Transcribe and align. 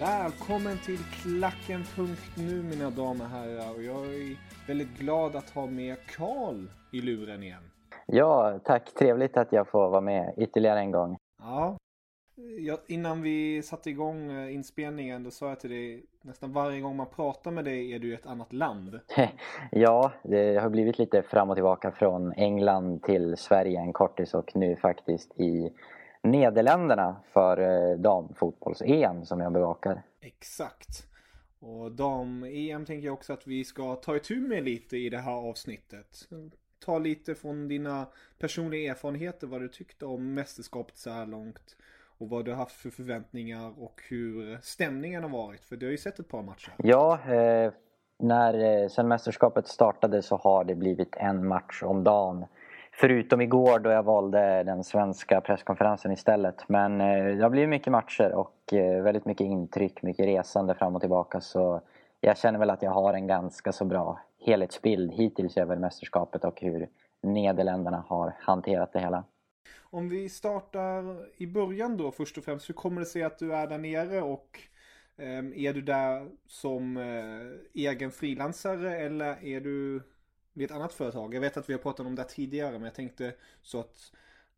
Välkommen 0.00 0.78
till 0.78 0.98
Klacken.nu 0.98 2.62
mina 2.62 2.90
damer 2.90 3.24
och 3.24 3.30
herrar. 3.30 3.74
Och 3.74 3.82
jag 3.82 4.06
är 4.06 4.36
väldigt 4.66 4.98
glad 4.98 5.36
att 5.36 5.50
ha 5.50 5.66
med 5.66 5.96
Karl 6.16 6.66
i 6.92 7.00
luren 7.00 7.42
igen. 7.42 7.62
Ja, 8.06 8.60
tack. 8.64 8.94
Trevligt 8.94 9.36
att 9.36 9.52
jag 9.52 9.68
får 9.68 9.90
vara 9.90 10.00
med 10.00 10.34
ytterligare 10.36 10.78
en 10.78 10.90
gång. 10.90 11.16
Ja. 11.42 11.76
Jag, 12.58 12.78
innan 12.86 13.22
vi 13.22 13.62
satte 13.62 13.90
igång 13.90 14.30
eh, 14.32 14.54
inspelningen 14.54 15.24
då 15.24 15.30
sa 15.30 15.48
jag 15.48 15.60
till 15.60 15.70
dig 15.70 16.02
nästan 16.22 16.52
varje 16.52 16.80
gång 16.80 16.96
man 16.96 17.06
pratar 17.16 17.50
med 17.50 17.64
dig 17.64 17.94
är 17.94 17.98
du 17.98 18.10
i 18.10 18.14
ett 18.14 18.26
annat 18.26 18.52
land. 18.52 19.00
ja, 19.70 20.12
det 20.22 20.60
har 20.60 20.68
blivit 20.68 20.98
lite 20.98 21.22
fram 21.22 21.50
och 21.50 21.56
tillbaka 21.56 21.90
från 21.90 22.32
England 22.32 23.02
till 23.02 23.36
Sverige 23.36 23.80
en 23.80 23.92
kortis 23.92 24.34
och 24.34 24.56
nu 24.56 24.76
faktiskt 24.76 25.40
i 25.40 25.72
Nederländerna 26.22 27.16
för 27.32 27.60
eh, 27.60 27.98
damfotbolls-EM 27.98 29.24
som 29.24 29.40
jag 29.40 29.52
bevakar. 29.52 30.02
Exakt. 30.20 31.06
Och 31.60 31.92
dam-EM 31.92 32.86
tänker 32.86 33.06
jag 33.06 33.14
också 33.14 33.32
att 33.32 33.46
vi 33.46 33.64
ska 33.64 33.94
ta 33.94 34.16
itu 34.16 34.40
med 34.40 34.64
lite 34.64 34.96
i 34.96 35.10
det 35.10 35.18
här 35.18 35.32
avsnittet. 35.32 36.28
Ta 36.84 36.98
lite 36.98 37.34
från 37.34 37.68
dina 37.68 38.06
personliga 38.38 38.90
erfarenheter 38.90 39.46
vad 39.46 39.60
du 39.60 39.68
tyckte 39.68 40.06
om 40.06 40.34
mästerskapet 40.34 40.96
så 40.96 41.10
här 41.10 41.26
långt. 41.26 41.76
Och 42.18 42.28
vad 42.28 42.44
du 42.44 42.50
har 42.50 42.58
haft 42.58 42.76
för 42.76 42.90
förväntningar 42.90 43.82
och 43.82 44.02
hur 44.08 44.58
stämningen 44.62 45.22
har 45.22 45.30
varit. 45.30 45.64
För 45.64 45.76
du 45.76 45.86
har 45.86 45.90
ju 45.90 45.98
sett 45.98 46.18
ett 46.18 46.28
par 46.28 46.42
matcher. 46.42 46.72
Ja, 46.76 47.18
eh, 47.32 47.72
när, 48.18 48.82
eh, 48.82 48.88
sen 48.88 49.08
mästerskapet 49.08 49.68
startade 49.68 50.22
så 50.22 50.36
har 50.36 50.64
det 50.64 50.74
blivit 50.74 51.16
en 51.16 51.46
match 51.46 51.82
om 51.82 52.04
dagen. 52.04 52.44
Förutom 53.00 53.40
igår 53.40 53.78
då 53.78 53.90
jag 53.90 54.02
valde 54.02 54.62
den 54.62 54.84
svenska 54.84 55.40
presskonferensen 55.40 56.12
istället. 56.12 56.68
Men 56.68 57.00
eh, 57.00 57.36
det 57.36 57.42
har 57.42 57.50
blivit 57.50 57.68
mycket 57.68 57.92
matcher 57.92 58.32
och 58.32 58.72
eh, 58.72 59.02
väldigt 59.02 59.24
mycket 59.24 59.44
intryck, 59.44 60.02
mycket 60.02 60.26
resande 60.26 60.74
fram 60.74 60.94
och 60.94 61.00
tillbaka. 61.00 61.40
Så 61.40 61.80
jag 62.20 62.38
känner 62.38 62.58
väl 62.58 62.70
att 62.70 62.82
jag 62.82 62.90
har 62.90 63.14
en 63.14 63.26
ganska 63.26 63.72
så 63.72 63.84
bra 63.84 64.20
helhetsbild 64.46 65.12
hittills 65.12 65.56
över 65.56 65.76
mästerskapet 65.76 66.44
och 66.44 66.60
hur 66.60 66.88
Nederländerna 67.22 68.04
har 68.08 68.34
hanterat 68.40 68.92
det 68.92 69.00
hela. 69.00 69.24
Om 69.80 70.08
vi 70.08 70.28
startar 70.28 71.26
i 71.36 71.46
början 71.46 71.96
då 71.96 72.10
först 72.10 72.38
och 72.38 72.44
främst. 72.44 72.68
Hur 72.68 72.74
kommer 72.74 73.00
det 73.00 73.06
sig 73.06 73.22
att 73.22 73.38
du 73.38 73.54
är 73.54 73.66
där 73.66 73.78
nere 73.78 74.22
och 74.22 74.60
eh, 75.16 75.66
är 75.66 75.74
du 75.74 75.82
där 75.82 76.26
som 76.46 76.96
eh, 76.96 77.82
egen 77.84 78.10
frilansare 78.10 78.96
eller 78.96 79.44
är 79.44 79.60
du 79.60 80.02
vid 80.58 80.70
ett 80.70 80.76
annat 80.76 80.92
företag? 80.92 81.34
Jag 81.34 81.40
vet 81.40 81.56
att 81.56 81.68
vi 81.68 81.72
har 81.72 81.80
pratat 81.80 82.06
om 82.06 82.14
det 82.14 82.24
tidigare 82.24 82.72
men 82.72 82.82
jag 82.82 82.94
tänkte 82.94 83.32
så 83.62 83.80
att 83.80 84.12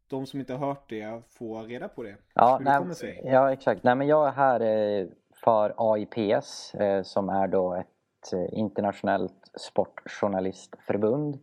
de 0.08 0.26
som 0.26 0.40
inte 0.40 0.54
har 0.54 0.66
hört 0.66 0.88
det 0.88 1.22
får 1.28 1.62
reda 1.62 1.88
på 1.88 2.02
det. 2.02 2.16
Ja, 2.34 2.56
Hur 2.56 2.64
nej, 2.64 2.74
det 2.74 2.78
kommer 2.78 2.94
sig. 2.94 3.20
ja 3.24 3.52
exakt. 3.52 3.82
Nej, 3.82 3.94
men 3.94 4.06
jag 4.06 4.28
är 4.28 4.32
här 4.32 4.60
eh, 4.60 5.06
för 5.44 5.74
AIPS 5.76 6.74
eh, 6.74 7.02
som 7.02 7.28
är 7.28 7.48
då 7.48 7.74
ett 7.74 8.32
eh, 8.32 8.58
internationellt 8.58 9.50
sportjournalistförbund. 9.54 11.38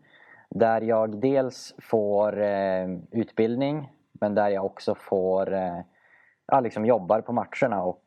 Där 0.49 0.81
jag 0.81 1.21
dels 1.21 1.75
får 1.81 2.41
utbildning 3.11 3.91
men 4.11 4.35
där 4.35 4.49
jag 4.49 4.65
också 4.65 4.95
får 4.95 5.53
ja, 6.47 6.59
liksom 6.59 6.85
jobbar 6.85 7.21
på 7.21 7.33
matcherna 7.33 7.83
och 7.83 8.03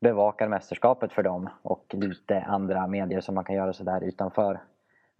bevakar 0.00 0.48
mästerskapet 0.48 1.12
för 1.12 1.22
dem 1.22 1.48
och 1.62 1.94
lite 1.94 2.40
andra 2.40 2.86
medier 2.86 3.20
som 3.20 3.34
man 3.34 3.44
kan 3.44 3.56
göra 3.56 3.72
sådär 3.72 4.04
utanför. 4.04 4.60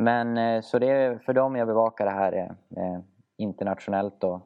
Men 0.00 0.38
eh, 0.38 0.60
så 0.60 0.78
det 0.78 0.90
är 0.90 1.18
för 1.18 1.32
dem 1.32 1.56
jag 1.56 1.66
bevakar 1.66 2.04
det 2.04 2.10
här 2.10 2.32
eh, 2.32 2.84
eh, 2.84 3.00
internationellt 3.36 4.20
då, 4.20 4.40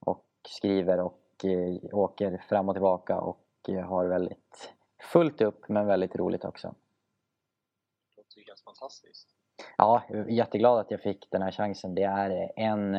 och 0.00 0.24
skriver 0.48 1.00
och 1.00 1.18
åker 1.92 2.42
fram 2.48 2.68
och 2.68 2.74
tillbaka 2.74 3.20
och 3.20 3.44
har 3.86 4.04
väldigt 4.04 4.74
fullt 5.12 5.40
upp 5.40 5.68
men 5.68 5.86
väldigt 5.86 6.16
roligt 6.16 6.44
också. 6.44 6.68
Det 6.68 8.16
låter 8.16 8.38
ju 8.38 8.44
helt 8.46 8.60
fantastiskt. 8.60 9.28
Ja, 9.78 10.02
jag 10.08 10.18
är 10.18 10.24
jätteglad 10.24 10.78
att 10.78 10.90
jag 10.90 11.00
fick 11.00 11.30
den 11.30 11.42
här 11.42 11.50
chansen. 11.50 11.94
Det 11.94 12.02
är 12.02 12.52
en 12.56 12.96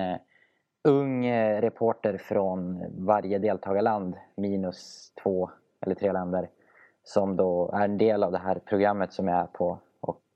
ung 0.84 1.32
reporter 1.62 2.18
från 2.18 2.86
varje 3.06 3.40
deltagarland, 3.40 4.16
minus 4.36 5.12
två 5.24 5.50
eller 5.82 5.96
tre 5.96 6.12
länder, 6.12 6.50
som 7.04 7.36
då 7.36 7.72
är 7.74 7.86
en 7.86 7.98
del 7.98 8.24
av 8.24 8.32
det 8.32 8.38
här 8.38 8.60
programmet 8.60 9.14
som 9.14 9.28
jag 9.28 9.40
är 9.40 9.48
på. 9.48 9.80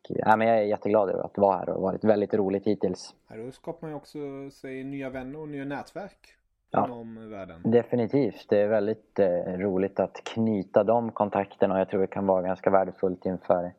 Ja, 0.09 0.35
men 0.35 0.47
jag 0.47 0.57
är 0.57 0.61
jätteglad 0.61 1.09
över 1.09 1.23
att 1.23 1.37
vara 1.37 1.57
här 1.57 1.59
och 1.61 1.65
det 1.65 1.71
har 1.73 1.81
varit 1.81 2.03
väldigt 2.03 2.33
roligt 2.33 2.67
hittills. 2.67 3.15
Här 3.29 3.37
då 3.37 3.51
skapar 3.51 3.87
man 3.87 3.89
ju 3.91 3.95
också 3.95 4.19
sig 4.51 4.83
nya 4.83 5.09
vänner 5.09 5.39
och 5.39 5.47
nya 5.49 5.65
nätverk 5.65 6.33
Ja. 6.71 6.85
inom 6.85 7.29
världen. 7.29 7.61
Definitivt. 7.63 8.45
Det 8.49 8.61
är 8.61 8.67
väldigt 8.67 9.19
eh, 9.19 9.27
roligt 9.57 9.99
att 9.99 10.21
knyta 10.23 10.83
de 10.83 11.11
kontakterna 11.11 11.73
och 11.73 11.79
jag 11.79 11.89
tror 11.89 12.01
det 12.01 12.07
kan 12.07 12.27
vara 12.27 12.41
ganska 12.41 12.69
värdefullt 12.69 13.25
inför 13.25 13.71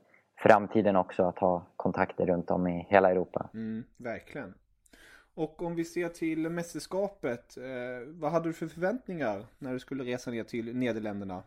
framtiden 0.43 0.97
också 0.97 1.23
att 1.23 1.39
ha 1.39 1.67
kontakter 1.77 2.27
runt 2.27 2.51
om 2.51 2.67
i 2.67 2.87
hela 2.91 3.11
Europa. 3.11 3.49
Mm, 3.55 3.85
verkligen. 3.97 4.55
Och 5.35 5.63
om 5.63 5.75
vi 5.75 5.85
ser 5.85 6.09
till 6.09 6.51
mästerskapet, 6.51 7.57
eh, 7.57 8.07
vad 8.07 8.33
hade 8.33 8.49
du 8.49 8.53
för 8.53 8.67
förväntningar 8.67 9.45
när 9.59 9.73
du 9.73 9.79
skulle 9.79 10.05
resa 10.05 10.31
ner 10.31 10.45
till 10.45 10.77
Nederländerna? 10.77 11.43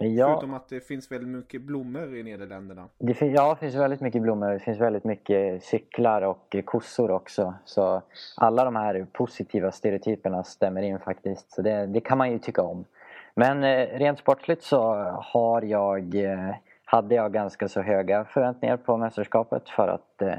Ja, 0.00 0.26
Förutom 0.28 0.54
att 0.54 0.68
det 0.68 0.80
finns 0.80 1.12
väldigt 1.12 1.28
mycket 1.28 1.62
blommor 1.62 2.16
i 2.16 2.22
Nederländerna. 2.22 2.88
det, 2.98 3.14
fin- 3.14 3.34
ja, 3.34 3.50
det 3.54 3.60
finns 3.60 3.74
väldigt 3.74 4.00
mycket 4.00 4.22
blommor. 4.22 4.50
Det 4.50 4.58
finns 4.58 4.80
väldigt 4.80 5.04
mycket 5.04 5.62
cyklar 5.64 6.22
och 6.22 6.56
kossor 6.64 7.10
också. 7.10 7.54
Så 7.64 8.02
alla 8.36 8.64
de 8.64 8.76
här 8.76 9.06
positiva 9.12 9.72
stereotyperna 9.72 10.44
stämmer 10.44 10.82
in 10.82 10.98
faktiskt. 10.98 11.52
Så 11.52 11.62
det, 11.62 11.86
det 11.86 12.00
kan 12.00 12.18
man 12.18 12.32
ju 12.32 12.38
tycka 12.38 12.62
om. 12.62 12.84
Men 13.34 13.64
eh, 13.64 13.98
rent 13.98 14.18
sportsligt 14.18 14.62
så 14.62 14.80
har 15.22 15.62
jag, 15.62 16.14
eh, 16.14 16.54
hade 16.84 17.14
jag 17.14 17.32
ganska 17.32 17.68
så 17.68 17.80
höga 17.82 18.24
förväntningar 18.24 18.76
på 18.76 18.96
mästerskapet 18.96 19.68
för 19.68 19.88
att 19.88 20.22
eh, 20.22 20.34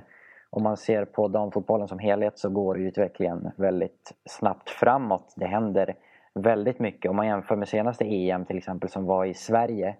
om 0.50 0.63
man 0.63 0.78
ser 0.78 1.06
på 1.06 1.28
damfotbollen 1.28 1.88
som 1.88 2.00
helhet 2.00 2.40
så 2.40 2.50
går 2.50 2.80
utvecklingen 2.80 3.51
väldigt 3.56 4.13
snabbt 4.30 4.69
framåt. 4.69 5.34
Det 5.36 5.46
händer 5.46 5.96
väldigt 6.40 6.80
mycket. 6.80 7.10
Om 7.10 7.16
man 7.16 7.28
jämför 7.28 7.56
med 7.56 7.68
senaste 7.68 8.06
EM 8.06 8.46
till 8.46 8.58
exempel 8.58 8.90
som 8.90 9.06
var 9.06 9.26
i 9.26 9.34
Sverige 9.34 9.96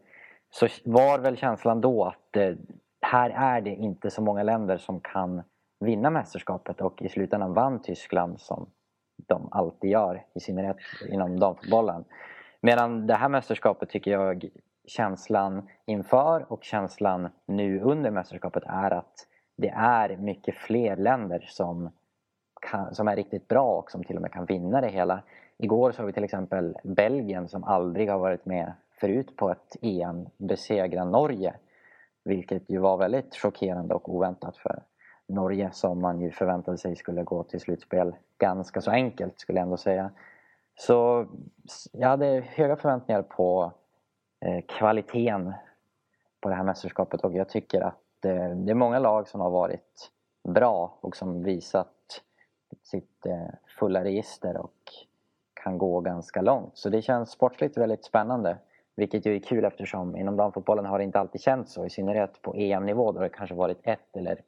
så 0.50 0.68
var 0.86 1.20
väl 1.20 1.38
känslan 1.38 1.82
då 1.82 2.04
att 2.04 2.38
eh, 2.38 2.56
här 3.02 3.30
är 3.30 3.62
det 3.62 3.76
inte 3.76 4.10
så 4.10 4.22
många 4.22 4.44
länder 4.44 4.78
som 4.78 5.00
kan 5.00 5.44
vinna 5.80 6.10
mästerskapet 6.10 6.82
och 6.82 7.02
i 7.02 7.10
slutändan 7.10 7.54
vann 7.54 7.82
Tyskland 7.82 8.40
som 8.40 8.70
de 9.28 9.48
alltid 9.52 9.90
gör, 9.90 10.26
i 10.34 10.40
synnerhet 10.40 10.78
inom 11.10 11.40
damfotbollen. 11.40 12.04
Medan 12.62 13.08
det 13.08 13.14
här 13.14 13.30
mästerskapet 13.30 13.90
tycker 13.90 14.12
jag 14.12 14.50
känslan 14.88 15.70
inför 15.86 16.52
och 16.52 16.64
känslan 16.64 17.30
nu 17.46 17.80
under 17.80 18.12
mästerskapet 18.12 18.64
är 18.66 18.92
att 18.92 19.28
det 19.58 19.70
är 19.70 20.18
mycket 20.18 20.56
fler 20.56 20.96
länder 20.96 21.46
som, 21.50 21.92
kan, 22.62 22.96
som 22.96 23.08
är 23.08 23.16
riktigt 23.16 23.48
bra 23.48 23.80
och 23.80 23.92
som 23.92 24.04
till 24.04 24.16
och 24.16 24.22
med 24.22 24.32
kan 24.32 24.46
vinna 24.46 24.82
det 24.82 24.90
hela. 24.90 25.24
Igår 25.58 25.92
såg 25.92 26.06
vi 26.06 26.14
till 26.14 26.24
exempel 26.24 26.78
Belgien 26.84 27.48
som 27.48 27.64
aldrig 27.64 28.10
har 28.10 28.20
varit 28.20 28.46
med 28.46 28.74
förut 29.00 29.36
på 29.36 29.52
ett 29.52 29.76
EM 29.82 30.30
besegra 30.38 31.06
Norge. 31.06 31.56
Vilket 32.24 32.70
ju 32.70 32.78
var 32.78 32.98
väldigt 32.98 33.36
chockerande 33.36 33.94
och 33.94 34.16
oväntat 34.16 34.58
för 34.58 34.84
Norge 35.28 35.70
som 35.72 36.02
man 36.02 36.22
ju 36.22 36.32
förväntade 36.32 36.78
sig 36.78 36.96
skulle 36.96 37.24
gå 37.24 37.44
till 37.44 37.60
slutspel 37.60 38.16
ganska 38.38 38.82
så 38.82 38.92
enkelt 38.92 39.40
skulle 39.40 39.60
jag 39.60 39.64
ändå 39.64 39.78
säga. 39.78 40.12
Så 40.76 41.28
jag 41.92 42.08
hade 42.08 42.44
höga 42.48 42.76
förväntningar 42.76 43.22
på 43.22 43.72
eh, 44.46 44.62
kvaliteten 44.66 45.54
på 46.42 46.50
det 46.50 46.56
här 46.56 46.64
mästerskapet 46.64 47.22
och 47.22 47.34
jag 47.34 47.50
tycker 47.50 47.82
att 47.82 48.26
eh, 48.26 48.50
det 48.50 48.72
är 48.72 48.76
många 48.76 49.00
lag 49.00 49.28
som 49.28 49.42
har 49.42 49.50
varit 49.50 50.12
bra 50.44 50.98
och 51.02 51.16
som 51.16 51.44
visat 51.44 52.22
sitt 52.84 53.26
eh, 53.26 53.48
fulla 53.80 54.04
register 54.04 54.58
och 54.58 54.74
kan 55.66 55.78
gå 55.78 56.02
ganska 56.02 56.42
långt. 56.42 56.78
Så 56.78 56.90
det 56.90 57.02
känns 57.02 57.32
sportsligt 57.32 57.78
väldigt 57.78 58.06
spännande. 58.06 58.58
Vilket 58.96 59.26
ju 59.26 59.36
är 59.36 59.40
kul 59.40 59.66
eftersom 59.66 60.18
inom 60.18 60.38
damfotbollen 60.38 60.86
har 60.86 60.98
det 60.98 61.04
inte 61.04 61.20
alltid 61.20 61.42
känts 61.42 61.74
så. 61.74 61.86
I 61.86 61.90
synnerhet 61.90 62.42
på 62.42 62.56
EM-nivå 62.56 63.12
då 63.12 63.20
det 63.20 63.30
kanske 63.30 63.56
varit 63.56 63.80
ett 63.84 64.18
eller 64.18 64.42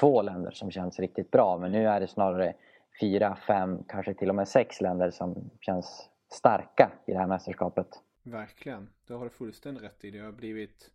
två 0.00 0.22
länder 0.22 0.50
som 0.50 0.70
känns 0.70 0.98
riktigt 0.98 1.30
bra. 1.30 1.58
Men 1.58 1.72
nu 1.72 1.88
är 1.88 2.00
det 2.00 2.06
snarare 2.06 2.54
fyra, 3.00 3.36
fem, 3.46 3.82
kanske 3.88 4.14
till 4.14 4.28
och 4.28 4.34
med 4.34 4.48
sex 4.48 4.80
länder 4.80 5.10
som 5.10 5.50
känns 5.60 6.08
starka 6.32 6.92
i 7.06 7.12
det 7.12 7.18
här 7.18 7.26
mästerskapet. 7.26 7.88
Verkligen, 8.22 8.88
det 9.06 9.14
har 9.14 9.24
du 9.24 9.30
fullständigt 9.30 9.82
rätt 9.84 10.04
i. 10.04 10.10
Det 10.10 10.18
har 10.18 10.32
blivit 10.32 10.90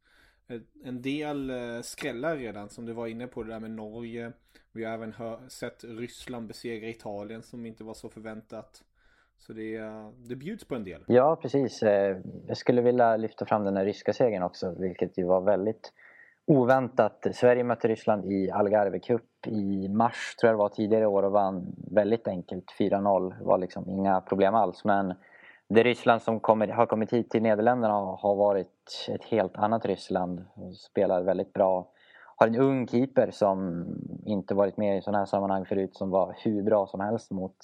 en 0.83 1.01
del 1.01 1.49
eh, 1.49 1.81
skrällar 1.81 2.35
redan 2.35 2.69
som 2.69 2.85
du 2.85 2.93
var 2.93 3.07
inne 3.07 3.27
på 3.27 3.43
det 3.43 3.49
där 3.49 3.59
med 3.59 3.71
Norge. 3.71 4.31
Vi 4.71 4.83
har 4.85 4.93
även 4.93 5.13
sett 5.49 5.83
Ryssland 5.83 6.47
besegra 6.47 6.87
Italien 6.87 7.43
som 7.43 7.65
inte 7.65 7.83
var 7.83 7.93
så 7.93 8.09
förväntat. 8.09 8.83
Så 9.39 9.53
det, 9.53 9.79
det 10.29 10.35
bjuds 10.35 10.65
på 10.65 10.75
en 10.75 10.83
del. 10.83 11.03
Ja, 11.07 11.35
precis. 11.35 11.83
Eh, 11.83 12.17
jag 12.47 12.57
skulle 12.57 12.81
vilja 12.81 13.17
lyfta 13.17 13.45
fram 13.45 13.63
den 13.63 13.77
här 13.77 13.85
ryska 13.85 14.13
segern 14.13 14.43
också, 14.43 14.75
vilket 14.79 15.17
ju 15.17 15.23
var 15.23 15.41
väldigt 15.41 15.93
oväntat. 16.45 17.27
Sverige 17.33 17.63
mötte 17.63 17.87
Ryssland 17.87 18.25
i 18.25 18.51
Algarve 18.51 18.99
Cup 18.99 19.47
i 19.47 19.87
mars, 19.89 20.35
tror 20.35 20.47
jag 20.47 20.53
det 20.53 20.61
var, 20.61 20.69
tidigare 20.69 21.03
i 21.03 21.07
år 21.07 21.23
och 21.23 21.31
vann 21.31 21.75
väldigt 21.91 22.27
enkelt. 22.27 22.65
4-0 22.79 23.43
var 23.43 23.57
liksom 23.57 23.89
inga 23.89 24.21
problem 24.21 24.55
alls. 24.55 24.83
Men 24.85 25.13
det 25.67 25.83
Ryssland 25.83 26.21
som 26.21 26.39
kommer, 26.39 26.67
har 26.67 26.85
kommit 26.85 27.13
hit 27.13 27.29
till 27.29 27.41
Nederländerna 27.41 27.93
har 27.93 28.35
varit 28.35 29.07
ett 29.09 29.23
helt 29.23 29.57
annat 29.57 29.85
Ryssland. 29.85 30.45
Spelar 30.75 31.23
väldigt 31.23 31.53
bra. 31.53 31.91
Har 32.35 32.47
en 32.47 32.55
ung 32.55 32.87
keeper 32.87 33.31
som 33.31 33.85
inte 34.25 34.53
varit 34.53 34.77
med 34.77 34.97
i 34.97 35.01
sådana 35.01 35.17
här 35.17 35.25
sammanhang 35.25 35.65
förut 35.65 35.95
som 35.95 36.09
var 36.09 36.35
hur 36.43 36.63
bra 36.63 36.87
som 36.87 36.99
helst 36.99 37.31
mot 37.31 37.55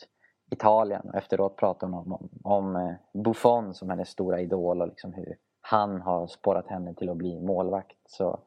Italien. 0.51 1.11
Efteråt 1.13 1.55
pratade 1.55 1.91
hon 1.91 2.01
om, 2.01 2.13
om, 2.13 2.29
om 2.43 2.75
eh, 2.75 3.21
Buffon 3.23 3.73
som 3.73 3.89
hennes 3.89 4.09
stora 4.09 4.41
idol 4.41 4.81
och 4.81 4.87
liksom 4.87 5.13
hur 5.13 5.37
han 5.61 6.01
har 6.01 6.27
spårat 6.27 6.67
henne 6.67 6.93
till 6.93 7.09
att 7.09 7.17
bli 7.17 7.39
målvakt. 7.39 7.97
Så, 8.05 8.39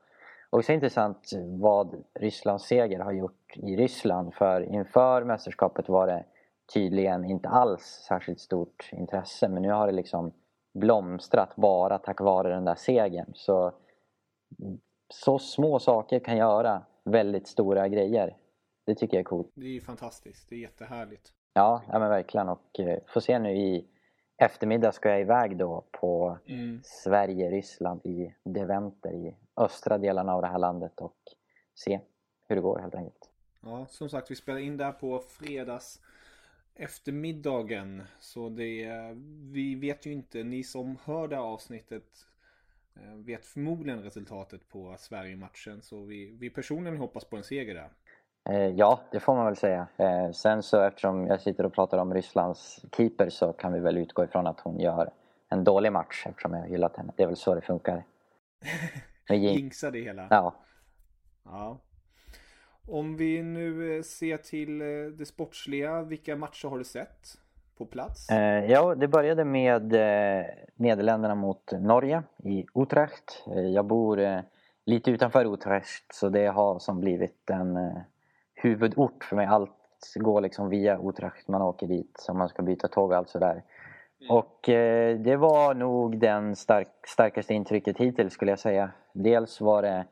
också 0.50 0.72
intressant 0.72 1.30
vad 1.60 2.04
Rysslands 2.14 2.64
seger 2.64 3.00
har 3.00 3.12
gjort 3.12 3.56
i 3.56 3.76
Ryssland 3.76 4.34
för 4.34 4.60
inför 4.60 5.24
mästerskapet 5.24 5.88
var 5.88 6.06
det 6.06 6.24
tydligen 6.74 7.24
inte 7.24 7.48
alls 7.48 7.82
särskilt 8.08 8.40
stort 8.40 8.90
intresse 8.92 9.48
men 9.48 9.62
nu 9.62 9.70
har 9.70 9.86
det 9.86 9.92
liksom 9.92 10.32
blomstrat 10.74 11.56
bara 11.56 11.98
tack 11.98 12.20
vare 12.20 12.54
den 12.54 12.64
där 12.64 12.74
segern. 12.74 13.32
Så, 13.34 13.72
så 15.08 15.38
små 15.38 15.78
saker 15.78 16.18
kan 16.18 16.36
göra 16.36 16.82
väldigt 17.04 17.48
stora 17.48 17.88
grejer. 17.88 18.36
Det 18.84 18.94
tycker 18.94 19.16
jag 19.16 19.20
är 19.20 19.24
coolt. 19.24 19.52
Det 19.54 19.66
är 19.66 19.70
ju 19.70 19.80
fantastiskt. 19.80 20.48
Det 20.48 20.54
är 20.54 20.60
jättehärligt. 20.60 21.32
Ja, 21.58 21.82
ja 21.92 21.98
men 21.98 22.08
verkligen. 22.08 22.48
Och 22.48 22.80
eh, 22.80 22.98
får 23.06 23.20
se 23.20 23.38
nu 23.38 23.56
i 23.56 23.86
eftermiddag 24.36 24.92
ska 24.92 25.08
jag 25.08 25.20
iväg 25.20 25.56
då 25.56 25.84
på 25.90 26.38
mm. 26.46 26.80
Sverige-Ryssland 26.84 28.00
i 28.06 28.34
Deventer 28.44 29.12
i 29.12 29.36
östra 29.56 29.98
delarna 29.98 30.34
av 30.34 30.42
det 30.42 30.48
här 30.48 30.58
landet 30.58 31.00
och 31.00 31.16
se 31.74 32.00
hur 32.48 32.56
det 32.56 32.62
går 32.62 32.78
helt 32.78 32.94
enkelt. 32.94 33.30
Ja, 33.60 33.86
som 33.86 34.08
sagt 34.08 34.30
vi 34.30 34.34
spelar 34.34 34.58
in 34.58 34.76
där 34.76 34.92
på 34.92 35.18
fredags 35.18 36.00
eftermiddagen. 36.74 38.02
Så 38.20 38.48
det, 38.48 38.90
vi 39.52 39.74
vet 39.74 40.06
ju 40.06 40.12
inte, 40.12 40.44
ni 40.44 40.64
som 40.64 40.98
hör 41.04 41.28
det 41.28 41.36
här 41.36 41.42
avsnittet 41.42 42.26
eh, 42.96 43.14
vet 43.14 43.46
förmodligen 43.46 44.02
resultatet 44.02 44.68
på 44.68 44.96
Sverige-matchen. 44.98 45.82
Så 45.82 46.04
vi, 46.04 46.36
vi 46.40 46.50
personligen 46.50 46.98
hoppas 46.98 47.24
på 47.24 47.36
en 47.36 47.44
seger 47.44 47.74
där. 47.74 47.90
Eh, 48.48 48.68
ja, 48.68 49.00
det 49.10 49.20
får 49.20 49.34
man 49.34 49.46
väl 49.46 49.56
säga. 49.56 49.86
Eh, 49.96 50.30
sen 50.30 50.62
så 50.62 50.82
eftersom 50.82 51.26
jag 51.26 51.40
sitter 51.40 51.66
och 51.66 51.72
pratar 51.72 51.98
om 51.98 52.14
Rysslands 52.14 52.84
keeper 52.96 53.28
så 53.28 53.52
kan 53.52 53.72
vi 53.72 53.80
väl 53.80 53.98
utgå 53.98 54.24
ifrån 54.24 54.46
att 54.46 54.60
hon 54.60 54.80
gör 54.80 55.10
en 55.48 55.64
dålig 55.64 55.92
match 55.92 56.26
eftersom 56.26 56.54
jag 56.54 56.60
har 56.60 56.68
hyllat 56.68 56.96
henne. 56.96 57.12
Det 57.16 57.22
är 57.22 57.26
väl 57.26 57.36
så 57.36 57.54
det 57.54 57.60
funkar. 57.60 58.04
Jinxa 59.30 59.90
det 59.90 60.00
hela. 60.00 60.26
Ja. 60.30 60.54
Ja. 61.44 61.78
Om 62.88 63.16
vi 63.16 63.42
nu 63.42 63.96
eh, 63.96 64.02
ser 64.02 64.36
till 64.36 64.78
det 65.18 65.26
sportsliga, 65.26 66.02
vilka 66.02 66.36
matcher 66.36 66.68
har 66.68 66.78
du 66.78 66.84
sett 66.84 67.28
på 67.78 67.86
plats? 67.86 68.26
Ja, 68.68 68.94
det 68.94 69.08
började 69.08 69.44
med 69.44 69.92
Nederländerna 70.74 71.34
mot 71.34 71.72
Norge 71.72 72.22
i 72.44 72.66
Utrecht. 72.74 73.44
Jag 73.74 73.84
bor 73.84 74.42
lite 74.84 75.10
utanför 75.10 75.54
Utrecht 75.54 76.14
så 76.14 76.28
det 76.28 76.46
har 76.46 76.78
som 76.78 77.00
blivit 77.00 77.50
en 77.50 77.78
huvudort 78.62 79.24
för 79.24 79.36
mig. 79.36 79.46
Allt 79.46 79.70
går 80.14 80.40
liksom 80.40 80.68
via 80.68 80.98
Utrecht. 81.02 81.48
Man 81.48 81.62
åker 81.62 81.86
dit 81.86 82.26
om 82.28 82.38
man 82.38 82.48
ska 82.48 82.62
byta 82.62 82.88
tåg 82.88 83.10
och 83.10 83.16
allt 83.16 83.28
sådär. 83.28 83.62
Mm. 84.20 84.36
Och 84.36 84.68
eh, 84.68 85.18
det 85.18 85.36
var 85.36 85.74
nog 85.74 86.18
den 86.18 86.56
stark, 86.56 86.88
starkaste 87.06 87.54
intrycket 87.54 87.98
hittills 87.98 88.32
skulle 88.32 88.52
jag 88.52 88.58
säga. 88.58 88.90
Dels 89.12 89.60
var 89.60 89.82
det 89.82 90.04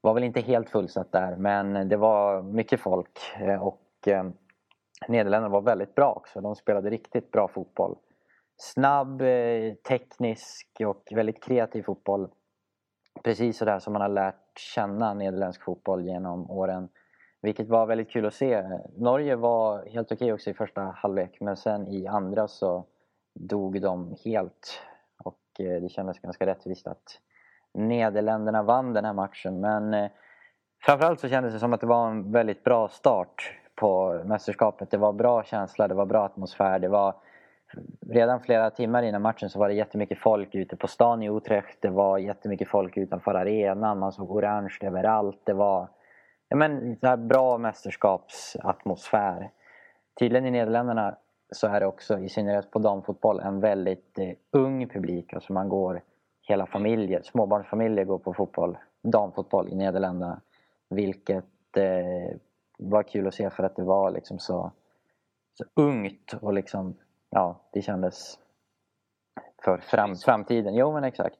var 0.00 0.14
väl 0.14 0.24
inte 0.24 0.40
helt 0.40 0.70
fullsatt 0.70 1.12
där 1.12 1.36
men 1.36 1.88
det 1.88 1.96
var 1.96 2.42
mycket 2.42 2.80
folk 2.80 3.18
eh, 3.40 3.62
och 3.62 3.82
eh, 4.06 4.24
Nederländerna 5.08 5.52
var 5.52 5.60
väldigt 5.60 5.94
bra 5.94 6.12
också. 6.12 6.40
De 6.40 6.56
spelade 6.56 6.90
riktigt 6.90 7.30
bra 7.30 7.48
fotboll. 7.48 7.96
Snabb, 8.56 9.22
eh, 9.22 9.74
teknisk 9.88 10.68
och 10.86 11.02
väldigt 11.10 11.42
kreativ 11.42 11.82
fotboll. 11.82 12.28
Precis 13.22 13.58
sådär 13.58 13.78
som 13.78 13.92
man 13.92 14.02
har 14.02 14.08
lärt 14.08 14.58
känna 14.58 15.14
nederländsk 15.14 15.62
fotboll 15.62 16.04
genom 16.04 16.50
åren. 16.50 16.88
Vilket 17.44 17.68
var 17.68 17.86
väldigt 17.86 18.10
kul 18.10 18.26
att 18.26 18.34
se. 18.34 18.64
Norge 18.96 19.36
var 19.36 19.86
helt 19.86 20.12
okej 20.12 20.32
också 20.32 20.50
i 20.50 20.54
första 20.54 20.80
halvlek 20.80 21.40
men 21.40 21.56
sen 21.56 21.88
i 21.88 22.06
andra 22.06 22.48
så 22.48 22.84
dog 23.34 23.80
de 23.80 24.16
helt. 24.24 24.80
Och 25.24 25.40
eh, 25.58 25.82
det 25.82 25.88
kändes 25.88 26.18
ganska 26.18 26.46
rättvist 26.46 26.86
att 26.86 27.20
Nederländerna 27.74 28.62
vann 28.62 28.92
den 28.92 29.04
här 29.04 29.12
matchen. 29.12 29.60
Men 29.60 29.94
eh, 29.94 30.10
framförallt 30.82 31.20
så 31.20 31.28
kändes 31.28 31.54
det 31.54 31.58
som 31.60 31.72
att 31.72 31.80
det 31.80 31.86
var 31.86 32.10
en 32.10 32.32
väldigt 32.32 32.64
bra 32.64 32.88
start 32.88 33.58
på 33.74 34.22
mästerskapet. 34.24 34.90
Det 34.90 34.96
var 34.96 35.12
bra 35.12 35.42
känsla, 35.42 35.88
det 35.88 35.94
var 35.94 36.06
bra 36.06 36.24
atmosfär. 36.24 36.78
Det 36.78 36.88
var 36.88 37.14
redan 38.10 38.40
flera 38.40 38.70
timmar 38.70 39.02
innan 39.02 39.22
matchen 39.22 39.50
så 39.50 39.58
var 39.58 39.68
det 39.68 39.74
jättemycket 39.74 40.18
folk 40.18 40.54
ute 40.54 40.76
på 40.76 40.86
stan 40.86 41.22
i 41.22 41.28
Utrecht. 41.28 41.78
Det 41.80 41.90
var 41.90 42.18
jättemycket 42.18 42.68
folk 42.68 42.96
utanför 42.96 43.34
arenan. 43.34 43.98
Man 43.98 44.12
såg 44.12 44.30
orange 44.30 44.78
överallt. 44.82 45.40
Det 45.44 45.52
var 45.52 45.88
ja, 46.48 46.56
men, 46.56 46.96
så 47.00 47.06
här 47.06 47.16
bra 47.16 47.58
mästerskapsatmosfär. 47.58 49.50
Tydligen 50.18 50.46
i 50.46 50.50
Nederländerna 50.50 51.16
så 51.50 51.66
är 51.66 51.80
det 51.80 51.86
också, 51.86 52.18
i 52.18 52.28
synnerhet 52.28 52.70
på 52.70 52.78
damfotboll, 52.78 53.40
en 53.40 53.60
väldigt 53.60 54.18
eh, 54.18 54.30
ung 54.50 54.88
publik. 54.88 55.32
Alltså 55.32 55.52
man 55.52 55.68
går, 55.68 56.02
hela 56.42 56.66
familjer, 56.66 57.22
småbarnsfamiljer 57.22 58.04
går 58.04 58.18
på 58.18 58.34
fotboll, 58.34 58.78
damfotboll 59.02 59.68
i 59.68 59.74
Nederländerna. 59.74 60.40
Vilket 60.90 61.76
eh, 61.76 62.36
var 62.78 63.02
kul 63.02 63.26
att 63.26 63.34
se 63.34 63.50
för 63.50 63.62
att 63.62 63.76
det 63.76 63.82
var 63.82 64.10
liksom 64.10 64.38
så, 64.38 64.72
så 65.58 65.64
ungt 65.74 66.34
och 66.40 66.52
liksom, 66.52 66.94
ja, 67.30 67.60
det 67.72 67.82
kändes 67.82 68.38
för 69.64 69.78
fram, 69.78 70.16
framtiden. 70.16 70.74
Jo 70.74 70.92
men 70.92 71.04
exakt. 71.04 71.38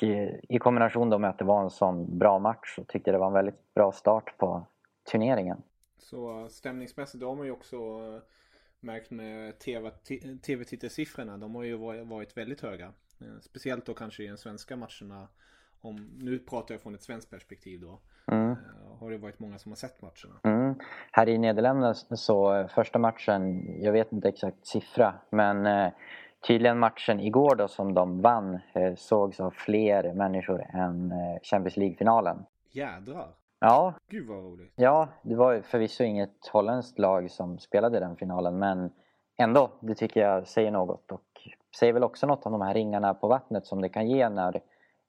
Och 0.00 0.04
i 0.48 0.58
kombination 0.58 1.10
då 1.10 1.18
med 1.18 1.30
att 1.30 1.38
det 1.38 1.44
var 1.44 1.62
en 1.62 1.70
sån 1.70 2.18
bra 2.18 2.38
match 2.38 2.74
så 2.76 2.84
tyckte 2.84 3.10
jag 3.10 3.14
det 3.14 3.18
var 3.18 3.26
en 3.26 3.32
väldigt 3.32 3.74
bra 3.74 3.92
start 3.92 4.36
på 4.38 4.66
turneringen. 5.12 5.62
Så 5.98 6.48
stämningsmässigt, 6.48 7.20
då 7.20 7.28
har 7.28 7.36
man 7.36 7.46
ju 7.46 7.52
också 7.52 7.76
eh, 7.76 8.22
märkt 8.80 9.10
med 9.10 9.58
tv-tittarsiffrorna. 10.42 11.36
De 11.36 11.54
har 11.54 11.62
ju 11.62 11.76
varit 12.04 12.36
väldigt 12.36 12.60
höga. 12.60 12.92
Eh, 13.20 13.40
speciellt 13.40 13.86
då 13.86 13.94
kanske 13.94 14.22
i 14.22 14.26
de 14.26 14.36
svenska 14.36 14.76
matcherna. 14.76 15.28
Om, 15.80 16.10
nu 16.18 16.38
pratar 16.38 16.74
jag 16.74 16.82
från 16.82 16.94
ett 16.94 17.02
svenskt 17.02 17.30
perspektiv 17.30 17.80
då. 17.80 18.00
Mm. 18.26 18.50
Eh, 18.50 18.56
har 19.00 19.10
det 19.10 19.18
varit 19.18 19.38
många 19.38 19.58
som 19.58 19.72
har 19.72 19.76
sett 19.76 20.02
matcherna. 20.02 20.40
Mm. 20.42 20.74
Här 21.12 21.28
i 21.28 21.38
Nederländerna 21.38 21.94
så 21.94 22.68
första 22.74 22.98
matchen, 22.98 23.64
jag 23.82 23.92
vet 23.92 24.12
inte 24.12 24.28
exakt 24.28 24.66
siffra, 24.66 25.14
men 25.30 25.90
Tydligen 26.46 26.78
matchen 26.78 27.20
igår 27.20 27.54
då 27.54 27.68
som 27.68 27.94
de 27.94 28.20
vann 28.20 28.58
eh, 28.72 28.94
sågs 28.94 29.40
av 29.40 29.50
fler 29.50 30.12
människor 30.12 30.66
än 30.72 31.12
eh, 31.12 31.40
Champions 31.42 31.76
League-finalen. 31.76 32.44
Jädrar! 32.70 33.28
Ja. 33.60 33.94
Gud 34.08 34.26
vad 34.26 34.38
roligt. 34.38 34.72
Ja, 34.76 35.08
det 35.22 35.34
var 35.34 35.60
förvisso 35.60 36.04
inget 36.04 36.46
holländskt 36.52 36.98
lag 36.98 37.30
som 37.30 37.58
spelade 37.58 38.00
den 38.00 38.16
finalen 38.16 38.58
men 38.58 38.90
ändå, 39.36 39.70
det 39.80 39.94
tycker 39.94 40.20
jag 40.20 40.46
säger 40.46 40.70
något 40.70 41.12
och 41.12 41.48
säger 41.78 41.92
väl 41.92 42.04
också 42.04 42.26
något 42.26 42.46
om 42.46 42.52
de 42.52 42.60
här 42.60 42.74
ringarna 42.74 43.14
på 43.14 43.28
vattnet 43.28 43.66
som 43.66 43.80
det 43.80 43.88
kan 43.88 44.08
ge 44.10 44.28
när 44.28 44.60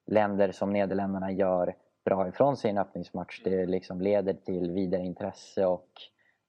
länder 0.05 0.51
som 0.51 0.73
Nederländerna 0.73 1.31
gör 1.31 1.75
bra 2.05 2.27
ifrån 2.27 2.57
sig 2.57 2.67
i 2.67 2.71
en 2.71 2.77
öppningsmatch. 2.77 3.41
Det 3.43 3.65
liksom 3.65 4.01
leder 4.01 4.33
till 4.33 4.71
vidare 4.71 5.01
intresse 5.01 5.65
och 5.65 5.89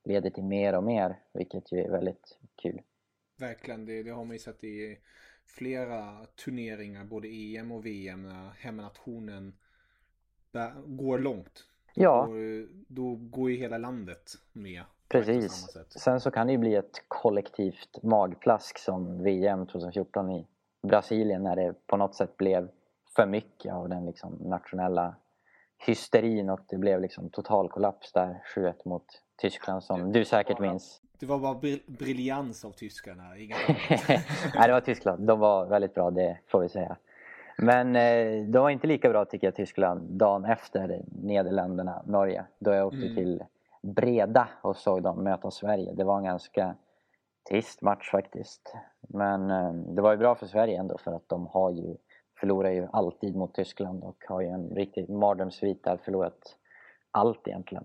leder 0.04 0.30
till 0.30 0.44
mer 0.44 0.76
och 0.76 0.84
mer, 0.84 1.18
vilket 1.32 1.72
ju 1.72 1.84
är 1.84 1.90
väldigt 1.90 2.38
kul. 2.62 2.80
Verkligen, 3.42 3.86
det, 3.86 4.02
det 4.02 4.10
har 4.10 4.24
man 4.24 4.32
ju 4.32 4.38
sett 4.38 4.64
i 4.64 4.98
flera 5.46 6.26
turneringar, 6.44 7.04
både 7.04 7.28
EM 7.28 7.72
och 7.72 7.86
VM, 7.86 8.22
när 8.22 8.50
hemmanationen 8.58 9.52
går 10.86 11.18
långt. 11.18 11.64
Ja. 11.94 12.26
Då, 12.28 12.34
då 12.88 13.14
går 13.14 13.50
ju 13.50 13.56
hela 13.56 13.78
landet 13.78 14.32
med. 14.52 14.82
Precis. 15.08 15.76
Sen 15.88 16.20
så 16.20 16.30
kan 16.30 16.46
det 16.46 16.52
ju 16.52 16.58
bli 16.58 16.74
ett 16.74 17.04
kollektivt 17.08 18.02
magplask 18.02 18.78
som 18.78 19.22
VM 19.22 19.66
2014 19.66 20.30
i 20.30 20.46
Brasilien 20.82 21.42
när 21.42 21.56
det 21.56 21.86
på 21.86 21.96
något 21.96 22.14
sätt 22.14 22.36
blev 22.36 22.68
för 23.16 23.26
mycket 23.26 23.72
av 23.72 23.88
den 23.88 24.06
liksom 24.06 24.32
nationella 24.32 25.14
hysterin 25.86 26.50
och 26.50 26.60
det 26.68 26.76
blev 26.76 27.00
liksom 27.00 27.28
total 27.28 27.68
kollaps 27.68 28.12
där 28.12 28.42
7-1 28.56 28.74
mot 28.84 29.04
Tyskland 29.36 29.84
som 29.84 30.12
du 30.12 30.24
säkert 30.24 30.58
minns. 30.58 31.00
Det 31.18 31.26
var 31.26 31.38
bara 31.38 31.58
briljans 31.86 32.64
av 32.64 32.70
tyskarna, 32.70 33.38
inga 33.38 33.56
Nej, 34.54 34.66
det 34.66 34.72
var 34.72 34.80
Tyskland. 34.80 35.26
De 35.26 35.38
var 35.38 35.66
väldigt 35.66 35.94
bra, 35.94 36.10
det 36.10 36.38
får 36.46 36.60
vi 36.60 36.68
säga. 36.68 36.96
Men 37.58 37.96
eh, 37.96 38.46
de 38.46 38.58
var 38.58 38.70
inte 38.70 38.86
lika 38.86 39.08
bra 39.08 39.24
tycker 39.24 39.46
jag, 39.46 39.54
Tyskland, 39.54 40.10
dagen 40.10 40.44
efter 40.44 41.02
Nederländerna, 41.22 42.02
Norge. 42.06 42.44
Då 42.58 42.70
jag 42.70 42.86
åkte 42.86 42.96
mm. 42.98 43.14
till 43.14 43.44
Breda 43.82 44.48
och 44.62 44.76
såg 44.76 45.02
dem 45.02 45.24
möta 45.24 45.50
Sverige. 45.50 45.92
Det 45.94 46.04
var 46.04 46.18
en 46.18 46.24
ganska 46.24 46.74
trist 47.48 47.82
match 47.82 48.10
faktiskt. 48.10 48.74
Men 49.00 49.50
eh, 49.50 49.72
det 49.72 50.02
var 50.02 50.12
ju 50.12 50.18
bra 50.18 50.34
för 50.34 50.46
Sverige 50.46 50.78
ändå 50.78 50.98
för 50.98 51.12
att 51.12 51.28
de 51.28 51.46
har 51.46 51.70
ju 51.70 51.96
förlorar 52.42 52.70
ju 52.70 52.88
alltid 52.92 53.36
mot 53.36 53.54
Tyskland 53.54 54.04
och 54.04 54.24
har 54.28 54.40
ju 54.40 54.48
en 54.48 54.70
riktig 54.70 55.10
mardrömssvit 55.10 55.84
där, 55.84 55.96
förlorat 55.96 56.56
allt 57.10 57.48
egentligen. 57.48 57.84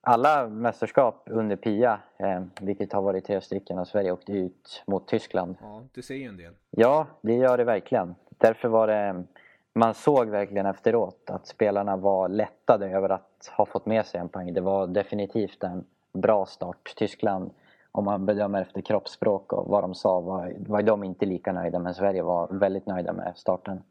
Alla 0.00 0.48
mästerskap 0.48 1.22
under 1.26 1.56
Pia, 1.56 2.00
eh, 2.16 2.42
vilket 2.60 2.92
har 2.92 3.02
varit 3.02 3.24
tre 3.24 3.40
stycken, 3.40 3.78
och 3.78 3.88
Sverige 3.88 4.12
åkte 4.12 4.32
ut 4.32 4.82
mot 4.86 5.08
Tyskland. 5.08 5.56
Ja, 5.60 5.82
det 5.94 6.02
säger 6.02 6.28
en 6.28 6.36
del. 6.36 6.52
Ja, 6.70 7.06
det 7.20 7.34
gör 7.34 7.58
det 7.58 7.64
verkligen. 7.64 8.14
Därför 8.28 8.68
var 8.68 8.86
det, 8.86 9.24
man 9.72 9.94
såg 9.94 10.28
verkligen 10.28 10.66
efteråt 10.66 11.30
att 11.30 11.46
spelarna 11.46 11.96
var 11.96 12.28
lättade 12.28 12.90
över 12.90 13.08
att 13.08 13.52
ha 13.56 13.66
fått 13.66 13.86
med 13.86 14.06
sig 14.06 14.20
en 14.20 14.28
poäng. 14.28 14.54
Det 14.54 14.60
var 14.60 14.86
definitivt 14.86 15.62
en 15.62 15.84
bra 16.12 16.46
start. 16.46 16.94
Tyskland 16.96 17.50
om 17.94 18.04
man 18.04 18.26
bedömer 18.26 18.62
efter 18.62 18.80
kroppsspråk 18.80 19.52
och 19.52 19.68
vad 19.68 19.82
de 19.82 19.94
sa 19.94 20.20
var, 20.20 20.54
var 20.58 20.82
de 20.82 21.04
inte 21.04 21.26
lika 21.26 21.52
nöjda 21.52 21.78
men 21.78 21.94
Sverige 21.94 22.22
var 22.22 22.48
väldigt 22.48 22.86
nöjda 22.86 23.12
med 23.12 23.32
starten. 23.36 23.82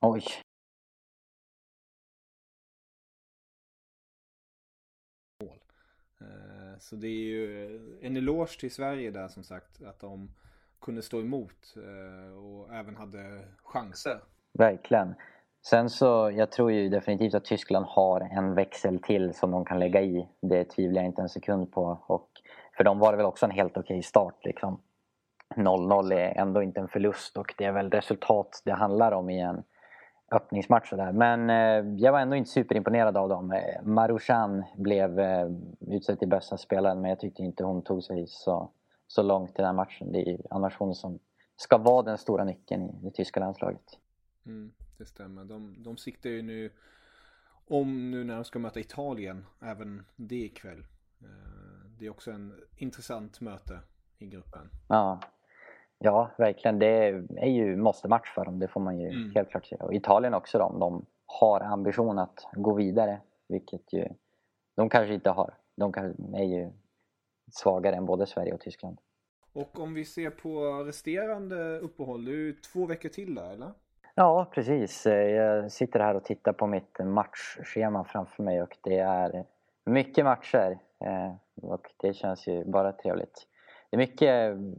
Oj. 0.00 0.22
Eh, 6.20 6.78
så 6.78 6.96
det 6.96 7.06
är 7.06 7.10
ju 7.10 7.98
en 8.02 8.16
eloge 8.16 8.60
till 8.60 8.74
Sverige 8.74 9.10
där 9.10 9.28
som 9.28 9.44
sagt 9.44 9.82
att 9.82 10.00
de 10.00 10.30
kunde 10.80 11.02
stå 11.02 11.20
emot 11.20 11.76
eh, 11.76 12.36
och 12.36 12.74
även 12.74 12.96
hade 12.96 13.44
chanser. 13.62 14.20
Verkligen. 14.52 15.14
Sen 15.70 15.90
så, 15.90 16.30
jag 16.34 16.50
tror 16.50 16.72
ju 16.72 16.88
definitivt 16.88 17.34
att 17.34 17.44
Tyskland 17.44 17.86
har 17.86 18.20
en 18.20 18.54
växel 18.54 18.98
till 18.98 19.34
som 19.34 19.50
de 19.50 19.64
kan 19.64 19.78
lägga 19.78 20.02
i. 20.02 20.28
Det 20.40 20.64
tvivlar 20.64 21.02
jag 21.02 21.06
inte 21.06 21.22
en 21.22 21.28
sekund 21.28 21.72
på. 21.72 21.98
Och 22.06 22.28
för 22.76 22.84
dem 22.84 22.98
var 22.98 23.12
det 23.12 23.16
väl 23.16 23.26
också 23.26 23.46
en 23.46 23.52
helt 23.52 23.76
okej 23.76 24.02
start 24.02 24.44
liksom. 24.44 24.80
0-0 25.56 26.12
är 26.12 26.38
ändå 26.38 26.62
inte 26.62 26.80
en 26.80 26.88
förlust 26.88 27.36
och 27.36 27.54
det 27.58 27.64
är 27.64 27.72
väl 27.72 27.90
resultat 27.90 28.62
det 28.64 28.72
handlar 28.72 29.12
om 29.12 29.30
i 29.30 29.40
en 29.40 29.62
öppningsmatch 30.32 30.88
sådär. 30.90 31.12
Men 31.12 31.50
eh, 31.50 32.00
jag 32.00 32.12
var 32.12 32.20
ändå 32.20 32.36
inte 32.36 32.50
superimponerad 32.50 33.16
av 33.16 33.28
dem. 33.28 33.52
Eh, 33.52 33.82
Marushan 33.82 34.64
blev 34.76 35.20
eh, 35.20 35.48
utsedd 35.80 36.18
till 36.18 36.28
bästa 36.28 36.56
spelaren 36.56 37.00
men 37.00 37.08
jag 37.08 37.20
tyckte 37.20 37.42
inte 37.42 37.64
hon 37.64 37.82
tog 37.82 38.04
sig 38.04 38.26
så, 38.26 38.70
så 39.06 39.22
långt 39.22 39.50
i 39.50 39.54
den 39.56 39.66
här 39.66 39.72
matchen. 39.72 40.12
Det 40.12 40.18
är 40.18 40.30
ju 40.32 40.38
annars 40.50 40.78
hon 40.78 40.94
som 40.94 41.18
ska 41.56 41.78
vara 41.78 42.02
den 42.02 42.18
stora 42.18 42.44
nyckeln 42.44 42.82
i 42.82 43.04
det 43.04 43.10
tyska 43.10 43.40
landslaget. 43.40 43.98
Mm 44.46 44.72
det 44.98 45.06
stämmer. 45.06 45.44
De, 45.44 45.74
de 45.78 45.96
siktar 45.96 46.30
ju 46.30 46.42
nu 46.42 46.70
om 47.68 48.10
nu 48.10 48.24
när 48.24 48.34
de 48.34 48.44
ska 48.44 48.58
möta 48.58 48.80
Italien, 48.80 49.46
även 49.60 50.04
det 50.16 50.44
ikväll. 50.44 50.84
Eh, 51.20 51.90
det 51.98 52.06
är 52.06 52.10
också 52.10 52.30
en 52.30 52.54
intressant 52.76 53.40
möte 53.40 53.80
i 54.18 54.26
gruppen. 54.26 54.70
Ja, 54.88 55.20
ja 55.98 56.30
verkligen. 56.38 56.78
Det 56.78 57.08
är 57.36 57.50
ju 57.50 57.76
måste-match 57.76 58.34
för 58.34 58.44
dem, 58.44 58.58
det 58.58 58.68
får 58.68 58.80
man 58.80 59.00
ju 59.00 59.08
mm. 59.08 59.32
helt 59.34 59.50
klart 59.50 59.66
säga. 59.66 59.84
Och 59.84 59.94
Italien 59.94 60.34
också 60.34 60.58
då, 60.58 60.78
de 60.78 61.06
har 61.26 61.60
ambition 61.60 62.18
att 62.18 62.46
gå 62.52 62.74
vidare, 62.74 63.20
vilket 63.48 63.92
ju 63.92 64.08
de 64.74 64.88
kanske 64.88 65.14
inte 65.14 65.30
har. 65.30 65.54
De 65.74 65.94
är 66.34 66.44
ju 66.44 66.70
svagare 67.52 67.96
än 67.96 68.06
både 68.06 68.26
Sverige 68.26 68.54
och 68.54 68.60
Tyskland. 68.60 68.98
Och 69.52 69.80
om 69.80 69.94
vi 69.94 70.04
ser 70.04 70.30
på 70.30 70.84
resterande 70.84 71.78
uppehåll, 71.78 72.24
det 72.24 72.30
är 72.30 72.34
ju 72.34 72.52
två 72.52 72.86
veckor 72.86 73.08
till 73.08 73.34
där 73.34 73.50
eller? 73.50 73.72
Ja, 74.18 74.46
precis. 74.50 75.06
Eh, 75.06 75.30
jag 75.30 75.72
sitter 75.72 76.00
här 76.00 76.14
och 76.14 76.24
tittar 76.24 76.52
på 76.52 76.66
mitt 76.66 76.98
matchschema 76.98 78.04
framför 78.04 78.42
mig 78.42 78.62
och 78.62 78.76
det 78.82 78.98
är 78.98 79.44
mycket 79.84 80.24
matcher. 80.24 80.78
Eh, 81.00 81.32
och 81.62 81.92
det 81.96 82.14
känns 82.14 82.46
ju 82.46 82.64
bara 82.64 82.92
trevligt. 82.92 83.46
Det 83.90 83.96
är 83.96 83.98
mycket, 83.98 84.28
jag 84.28 84.74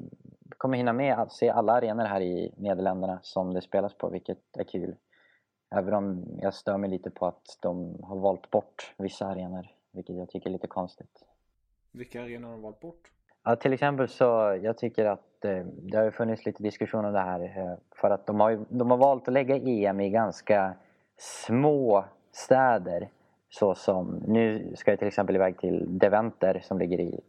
kommer 0.57 0.77
hinna 0.77 0.93
med 0.93 1.19
att 1.19 1.31
se 1.31 1.49
alla 1.49 1.73
arenor 1.73 2.05
här 2.05 2.21
i 2.21 2.53
Nederländerna 2.57 3.19
som 3.21 3.53
det 3.53 3.61
spelas 3.61 3.93
på, 3.93 4.09
vilket 4.09 4.57
är 4.57 4.63
kul. 4.63 4.95
Även 5.75 5.93
om 5.93 6.25
jag 6.41 6.53
stör 6.53 6.77
mig 6.77 6.89
lite 6.89 7.09
på 7.09 7.25
att 7.25 7.57
de 7.61 8.03
har 8.03 8.15
valt 8.15 8.51
bort 8.51 8.93
vissa 8.97 9.25
arenor, 9.25 9.67
vilket 9.91 10.15
jag 10.15 10.29
tycker 10.29 10.49
är 10.49 10.53
lite 10.53 10.67
konstigt. 10.67 11.25
Vilka 11.91 12.21
arenor 12.21 12.47
har 12.47 12.55
de 12.55 12.61
valt 12.61 12.79
bort? 12.79 13.11
Ja, 13.43 13.55
till 13.55 13.73
exempel 13.73 14.07
så 14.07 14.59
jag 14.63 14.77
tycker 14.77 15.05
att 15.05 15.45
eh, 15.45 15.65
det 15.65 15.97
har 15.97 16.11
funnits 16.11 16.45
lite 16.45 16.63
diskussion 16.63 17.05
om 17.05 17.13
det 17.13 17.19
här 17.19 17.39
eh, 17.41 17.77
för 17.95 18.09
att 18.09 18.25
de 18.25 18.39
har, 18.39 18.65
de 18.69 18.91
har 18.91 18.97
valt 18.97 19.27
att 19.27 19.33
lägga 19.33 19.55
EM 19.57 19.99
i 19.99 20.09
ganska 20.09 20.73
små 21.17 22.05
städer 22.31 23.09
så 23.49 23.75
som, 23.75 24.23
nu 24.27 24.73
ska 24.75 24.91
jag 24.91 24.99
till 24.99 25.07
exempel 25.07 25.35
iväg 25.35 25.57
till 25.57 25.99
Deventer 25.99 26.59
som 26.63 26.79
ligger 26.79 26.99
i 26.99 27.21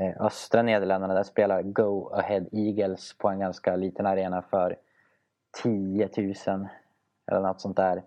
eh, 0.00 0.22
östra 0.22 0.62
Nederländerna. 0.62 1.14
Där 1.14 1.22
spelar 1.22 1.62
Go 1.62 2.08
Ahead 2.08 2.44
Eagles 2.52 3.18
på 3.18 3.28
en 3.28 3.38
ganska 3.38 3.76
liten 3.76 4.06
arena 4.06 4.42
för 4.42 4.76
10 5.62 6.08
000 6.16 6.68
eller 7.30 7.40
något 7.40 7.60
sånt 7.60 7.76
där. 7.76 8.02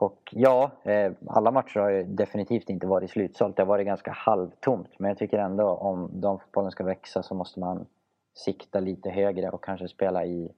Och 0.00 0.32
ja, 0.32 0.70
eh, 0.82 1.12
alla 1.26 1.50
matcher 1.50 1.80
har 1.80 1.90
ju 1.90 2.02
definitivt 2.02 2.70
inte 2.70 2.86
varit 2.86 3.10
slutsålt. 3.10 3.56
Det 3.56 3.62
har 3.62 3.66
varit 3.66 3.86
ganska 3.86 4.10
halvtomt. 4.10 4.98
Men 4.98 5.08
jag 5.08 5.18
tycker 5.18 5.38
ändå 5.38 5.68
om 5.68 6.10
de 6.20 6.38
fotbollen 6.38 6.70
ska 6.70 6.84
växa 6.84 7.22
så 7.22 7.34
måste 7.34 7.60
man 7.60 7.86
sikta 8.34 8.80
lite 8.80 9.10
högre 9.10 9.50
och 9.50 9.64
kanske 9.64 9.88
spela 9.88 10.24
i... 10.24 10.52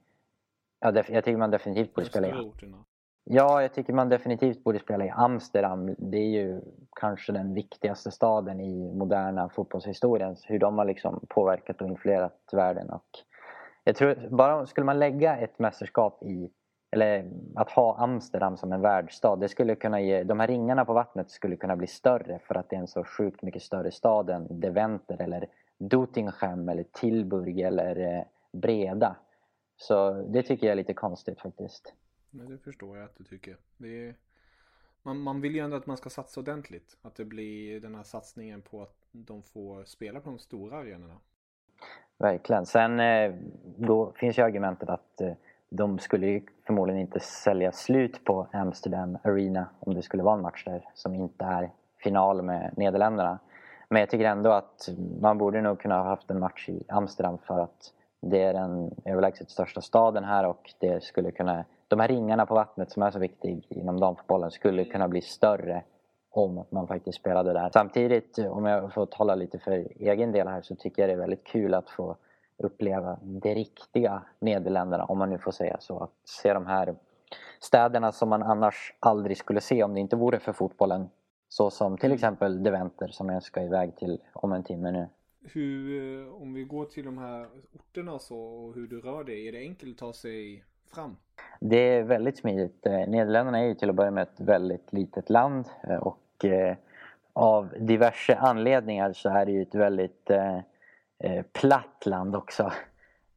Ja, 0.81 0.93
jag 1.09 1.25
tycker 1.25 1.37
man 1.37 1.51
definitivt 1.51 1.95
borde 1.95 2.07
spela 2.07 2.29
i... 2.29 2.53
Ja, 3.25 3.63
jag 3.63 3.75
tycker 3.75 3.93
man 3.93 4.09
definitivt 4.09 4.65
borde 4.65 4.79
spela 4.79 5.05
i 5.07 5.11
Amsterdam. 5.11 5.95
Det 5.99 6.17
är 6.17 6.31
ju 6.31 6.61
kanske 7.01 7.33
den 7.33 7.55
viktigaste 7.55 8.11
staden 8.11 8.61
i 8.61 8.93
moderna 8.95 9.49
fotbollshistorien. 9.49 10.37
Hur 10.45 10.59
de 10.59 10.79
har 10.79 10.85
liksom 10.85 11.27
påverkat 11.29 11.81
och 11.81 11.89
influerat 11.89 12.41
världen. 12.53 12.91
Och 12.91 13.07
jag 13.85 13.97
tror, 13.97 14.29
bara 14.31 14.67
skulle 14.67 14.85
man 14.85 14.99
lägga 14.99 15.37
ett 15.37 15.59
mästerskap 15.59 16.23
i 16.23 16.51
eller 16.91 17.31
att 17.55 17.71
ha 17.71 17.99
Amsterdam 17.99 18.57
som 18.57 18.73
en 18.73 18.81
världsstad, 18.81 19.37
det 19.37 19.49
skulle 19.49 19.75
kunna 19.75 20.01
ge, 20.01 20.25
de 20.25 20.41
här 20.41 20.47
ringarna 20.47 20.85
på 20.85 20.93
vattnet 20.93 21.31
skulle 21.31 21.57
kunna 21.57 21.77
bli 21.77 21.87
större 21.87 22.39
för 22.39 22.55
att 22.55 22.71
det 22.71 22.77
är 22.77 22.81
en 22.81 22.87
så 22.87 23.05
sjukt 23.05 23.43
mycket 23.43 23.63
större 23.63 23.91
stad 23.91 24.31
än 24.31 24.61
Deventer 24.61 25.23
eller 25.23 25.49
Doetinchem 25.79 26.69
eller 26.69 26.83
Tilburg 26.83 27.61
eller 27.61 28.17
eh, 28.17 28.23
Breda. 28.53 29.17
Så 29.77 30.13
det 30.13 30.43
tycker 30.43 30.67
jag 30.67 30.73
är 30.73 30.77
lite 30.77 30.95
konstigt 30.95 31.41
faktiskt. 31.41 31.95
Men 32.31 32.51
det 32.51 32.59
förstår 32.59 32.97
jag 32.97 33.05
att 33.05 33.17
du 33.17 33.25
tycker. 33.25 33.57
Är, 33.79 34.15
man, 35.03 35.19
man 35.19 35.41
vill 35.41 35.55
ju 35.55 35.61
ändå 35.61 35.77
att 35.77 35.87
man 35.87 35.97
ska 35.97 36.11
satsa 36.11 36.41
ordentligt. 36.41 36.97
Att 37.03 37.15
det 37.15 37.25
blir 37.25 37.81
den 37.81 37.95
här 37.95 38.03
satsningen 38.03 38.63
på 38.63 38.83
att 38.83 38.97
de 39.13 39.43
får 39.43 39.85
spela 39.85 40.21
på 40.21 40.31
de 40.31 40.39
stora 40.39 40.77
arenorna. 40.77 41.17
Verkligen. 42.19 42.67
Sen 42.67 43.01
eh, 43.01 43.35
då 43.77 44.13
finns 44.13 44.39
ju 44.39 44.43
argumentet 44.43 44.89
att 44.89 45.21
eh, 45.21 45.33
de 45.71 45.99
skulle 45.99 46.27
ju 46.27 46.43
förmodligen 46.67 47.01
inte 47.01 47.21
sälja 47.21 47.73
slut 47.73 48.25
på 48.25 48.47
Amsterdam 48.53 49.19
Arena 49.23 49.67
om 49.81 49.95
det 49.95 50.03
skulle 50.03 50.23
vara 50.23 50.35
en 50.35 50.43
match 50.43 50.65
där 50.65 50.85
som 50.95 51.15
inte 51.15 51.45
är 51.45 51.71
final 51.97 52.43
med 52.43 52.75
Nederländerna. 52.77 53.39
Men 53.89 54.01
jag 54.01 54.11
tycker 54.11 54.25
ändå 54.25 54.51
att 54.51 54.89
man 55.21 55.39
borde 55.39 55.61
nog 55.61 55.81
kunna 55.81 55.99
ha 55.99 56.05
haft 56.05 56.31
en 56.31 56.39
match 56.39 56.69
i 56.69 56.83
Amsterdam 56.89 57.39
för 57.39 57.59
att 57.59 57.93
Det 58.21 58.43
är 58.43 58.53
den 58.53 58.95
överlägset 59.05 59.51
största 59.51 59.81
staden 59.81 60.25
här 60.25 60.47
och 60.47 60.75
det 60.79 61.03
skulle 61.03 61.31
kunna, 61.31 61.65
de 61.89 62.01
här 62.01 62.09
ringarna 62.09 62.47
på 62.47 62.55
vattnet 62.55 62.91
som 62.91 63.03
är 63.03 63.11
så 63.11 63.19
viktiga 63.19 63.61
inom 63.69 64.01
damfotbollen 64.01 64.51
skulle 64.51 64.85
kunna 64.85 65.09
bli 65.09 65.21
större 65.21 65.83
om 66.31 66.65
man 66.71 66.87
faktiskt 66.87 67.19
spelade 67.19 67.53
där. 67.53 67.71
Samtidigt, 67.73 68.39
om 68.39 68.65
jag 68.65 68.93
får 68.93 69.07
tala 69.07 69.35
lite 69.35 69.59
för 69.59 69.73
egen 69.99 70.33
del 70.33 70.49
här, 70.49 70.63
så 70.63 70.75
tycker 70.75 71.03
jag 71.03 71.09
det 71.09 71.13
är 71.13 71.19
väldigt 71.19 71.45
kul 71.45 71.75
att 71.75 71.91
få 71.91 72.17
uppleva 72.59 73.19
det 73.23 73.55
riktiga 73.55 74.23
Nederländerna, 74.39 75.05
om 75.05 75.19
man 75.19 75.31
nu 75.31 75.39
får 75.39 75.53
säga 75.53 75.77
så. 75.81 75.99
Att 75.99 76.13
se 76.25 76.53
de 76.53 76.67
här 76.67 76.95
städerna 77.61 78.13
som 78.13 78.29
man 78.29 78.43
annars 78.43 78.95
aldrig 79.01 79.37
skulle 79.37 79.61
se 79.61 79.85
om 79.85 79.95
det 79.95 80.01
inte 80.01 80.17
vore 80.17 80.39
för 80.39 80.53
fotbollen. 80.53 81.09
Så 81.49 81.71
som 81.71 81.99
till 81.99 82.13
exempel 82.13 82.63
Deventer 82.63 83.09
som 83.09 83.29
jag 83.29 83.43
ska 83.43 83.63
iväg 83.63 83.97
till 83.97 84.21
om 84.33 84.53
en 84.53 84.63
timme 84.63 84.91
nu. 84.91 85.09
Hur, 85.43 86.03
eh, 86.27 86.43
om 86.43 86.55
vi 86.55 86.65
går 86.65 86.85
till 86.85 87.05
de 87.05 87.19
här 87.19 87.47
orterna 87.75 88.19
så, 88.19 88.39
och 88.39 88.75
hur 88.75 88.87
du 88.87 89.01
rör 89.01 89.25
dig, 89.25 89.49
är 89.49 89.53
det 89.53 89.59
enkelt 89.59 89.93
att 89.93 89.99
ta 89.99 90.13
sig 90.13 90.65
fram? 90.95 91.17
Det 91.61 91.77
är 91.77 92.03
väldigt 92.03 92.39
smidigt. 92.39 92.87
Eh, 92.87 92.93
Nederländerna 92.93 93.59
är 93.59 93.65
ju 93.65 93.75
till 93.75 93.91
att 93.91 93.97
börja 93.97 94.11
med 94.11 94.23
ett 94.23 94.41
väldigt 94.41 94.93
litet 94.93 95.31
land 95.31 95.69
eh, 95.83 95.97
och 95.97 96.45
av 97.33 97.75
diverse 97.79 98.37
anledningar 98.37 99.13
så 99.13 99.29
är 99.29 99.47
det 99.47 99.53
ju 99.53 99.63
ett 99.63 99.75
väldigt 99.75 100.31
platt 101.53 102.07
land 102.07 102.37
också. 102.37 102.73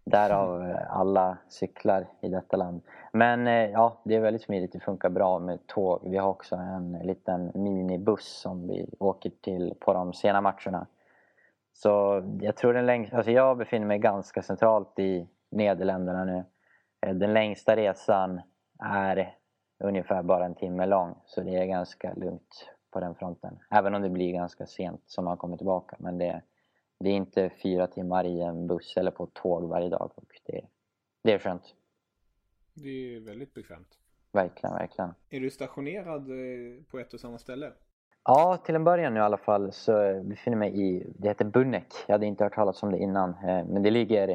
Därav 0.03 0.77
alla 0.89 1.37
cyklar 1.49 2.07
i 2.21 2.29
detta 2.29 2.57
land. 2.57 2.81
Men 3.11 3.45
ja, 3.71 4.01
det 4.03 4.15
är 4.15 4.19
väldigt 4.19 4.41
smidigt. 4.41 4.71
Det 4.71 4.79
funkar 4.79 5.09
bra 5.09 5.39
med 5.39 5.67
tåg. 5.67 6.01
Vi 6.03 6.17
har 6.17 6.29
också 6.29 6.55
en 6.55 6.91
liten 6.91 7.51
minibuss 7.55 8.41
som 8.41 8.67
vi 8.67 8.89
åker 8.99 9.31
till 9.41 9.73
på 9.79 9.93
de 9.93 10.13
sena 10.13 10.41
matcherna. 10.41 10.87
Så 11.73 12.23
jag 12.41 12.55
tror 12.55 12.73
den 12.73 12.85
längsta, 12.85 13.17
alltså 13.17 13.31
jag 13.31 13.57
befinner 13.57 13.87
mig 13.87 13.99
ganska 13.99 14.41
centralt 14.41 14.99
i 14.99 15.27
Nederländerna 15.51 16.25
nu. 16.25 16.43
Eh, 17.01 17.13
den 17.13 17.33
längsta 17.33 17.75
resan 17.75 18.41
är 18.79 19.35
ungefär 19.83 20.23
bara 20.23 20.45
en 20.45 20.55
timme 20.55 20.85
lång 20.85 21.15
så 21.25 21.41
det 21.41 21.55
är 21.55 21.65
ganska 21.65 22.13
lugnt 22.13 22.69
på 22.91 22.99
den 22.99 23.15
fronten. 23.15 23.59
Även 23.69 23.95
om 23.95 24.01
det 24.01 24.09
blir 24.09 24.33
ganska 24.33 24.65
sent 24.65 25.01
som 25.05 25.25
man 25.25 25.37
kommer 25.37 25.57
tillbaka. 25.57 25.95
Men 25.99 26.17
det, 26.17 26.41
det 27.01 27.09
är 27.09 27.15
inte 27.15 27.49
fyra 27.63 27.87
timmar 27.87 28.25
i 28.25 28.41
en 28.41 28.67
buss 28.67 28.97
eller 28.97 29.11
på 29.11 29.23
ett 29.23 29.33
tåg 29.33 29.69
varje 29.69 29.89
dag 29.89 30.11
och 30.15 30.41
det, 30.45 30.61
det 31.23 31.33
är 31.33 31.39
skönt. 31.39 31.75
Det 32.73 33.15
är 33.15 33.19
väldigt 33.19 33.53
bekvämt. 33.53 33.97
Verkligen, 34.31 34.75
verkligen. 34.75 35.13
Är 35.29 35.39
du 35.39 35.49
stationerad 35.49 36.29
eh, 36.29 36.83
på 36.91 36.99
ett 36.99 37.13
och 37.13 37.19
samma 37.19 37.37
ställe? 37.37 37.71
Ja, 38.23 38.57
till 38.65 38.75
en 38.75 38.83
början 38.83 39.13
nu 39.13 39.19
i 39.19 39.23
alla 39.23 39.37
fall 39.37 39.71
så 39.71 40.21
befinner 40.23 40.57
jag 40.57 40.59
mig 40.59 40.81
i, 40.81 41.13
det 41.17 41.27
heter 41.27 41.45
Bunnek. 41.45 41.93
Jag 42.07 42.13
hade 42.13 42.25
inte 42.25 42.43
hört 42.43 42.55
talas 42.55 42.83
om 42.83 42.91
det 42.91 42.97
innan. 42.97 43.29
Eh, 43.29 43.65
men 43.65 43.83
det 43.83 43.91
ligger 43.91 44.29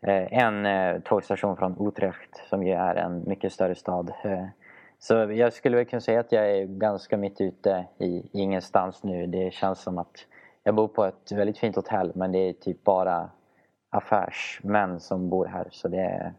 eh, 0.00 0.42
en 0.42 0.66
eh, 0.66 1.00
tågstation 1.00 1.56
från 1.56 1.88
Utrecht 1.88 2.48
som 2.48 2.66
ju 2.66 2.72
är 2.72 2.94
en 2.94 3.24
mycket 3.28 3.52
större 3.52 3.74
stad. 3.74 4.12
Så 4.98 5.14
jag 5.14 5.52
skulle 5.52 5.76
väl 5.76 5.86
kunna 5.86 6.00
säga 6.00 6.20
att 6.20 6.32
jag 6.32 6.50
är 6.50 6.64
ganska 6.64 7.16
mitt 7.16 7.40
ute 7.40 7.86
i 7.98 8.28
ingenstans 8.32 9.02
nu. 9.02 9.26
Det 9.26 9.52
känns 9.52 9.82
som 9.82 9.98
att 9.98 10.26
jag 10.68 10.74
bor 10.74 10.88
på 10.88 11.04
ett 11.04 11.32
väldigt 11.32 11.58
fint 11.58 11.76
hotell 11.76 12.12
men 12.14 12.32
det 12.32 12.38
är 12.38 12.52
typ 12.52 12.84
bara 12.84 13.30
affärsmän 13.90 15.00
som 15.00 15.30
bor 15.30 15.46
här. 15.46 15.68
Så 15.72 15.88
det 15.88 16.00
är 16.00 16.34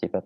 typ 0.00 0.14
ett... 0.14 0.24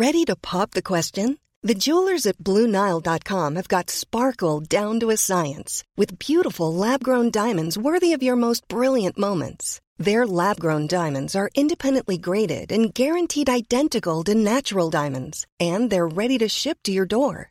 Ready 0.00 0.24
to 0.24 0.36
pop 0.52 0.70
the 0.70 0.82
question? 0.82 1.38
The 1.68 1.74
jewelers 1.74 2.26
at 2.26 2.38
BlueNile.com 2.38 3.56
have 3.56 3.68
got 3.68 3.90
sparkle 3.90 4.60
down 4.60 5.00
to 5.00 5.10
a 5.10 5.16
science 5.16 5.84
with 5.96 6.18
beautiful 6.18 6.74
lab-grown 6.74 7.30
diamonds 7.30 7.78
worthy 7.78 8.12
of 8.16 8.22
your 8.22 8.36
most 8.36 8.68
brilliant 8.68 9.18
moments. 9.18 9.80
Their 10.04 10.26
lab-grown 10.26 10.86
diamonds 10.86 11.34
are 11.34 11.50
independently 11.54 12.18
graded 12.18 12.72
and 12.72 12.94
guaranteed 12.94 13.48
identical 13.48 14.24
to 14.24 14.34
natural 14.34 14.90
diamonds, 14.90 15.46
and 15.60 15.90
they're 15.90 16.16
ready 16.16 16.38
to 16.38 16.48
ship 16.48 16.78
to 16.84 16.92
your 16.92 17.06
door. 17.06 17.50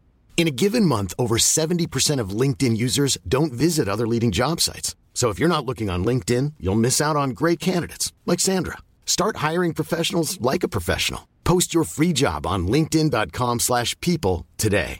In 0.37 0.47
a 0.47 0.57
given 0.63 0.85
month, 0.85 1.13
over 1.19 1.37
70% 1.37 2.19
of 2.19 2.31
LinkedIn 2.31 2.75
users 2.75 3.15
don't 3.27 3.53
visit 3.53 3.87
other 3.87 4.07
leading 4.07 4.31
job 4.31 4.59
sites. 4.59 4.95
So 5.13 5.29
if 5.29 5.37
you're 5.37 5.55
not 5.55 5.67
looking 5.67 5.91
on 5.91 6.03
LinkedIn, 6.03 6.53
you'll 6.59 6.83
miss 6.87 6.99
out 6.99 7.15
on 7.15 7.37
great 7.41 7.59
candidates 7.59 8.11
like 8.25 8.39
Sandra. 8.39 8.77
Start 9.05 9.35
hiring 9.37 9.73
professionals 9.73 10.41
like 10.41 10.63
a 10.63 10.67
professional. 10.67 11.27
Post 11.43 11.75
your 11.75 11.83
free 11.83 12.11
job 12.13 12.47
on 12.47 12.65
linkedin.com/people 12.65 14.45
today. 14.57 14.99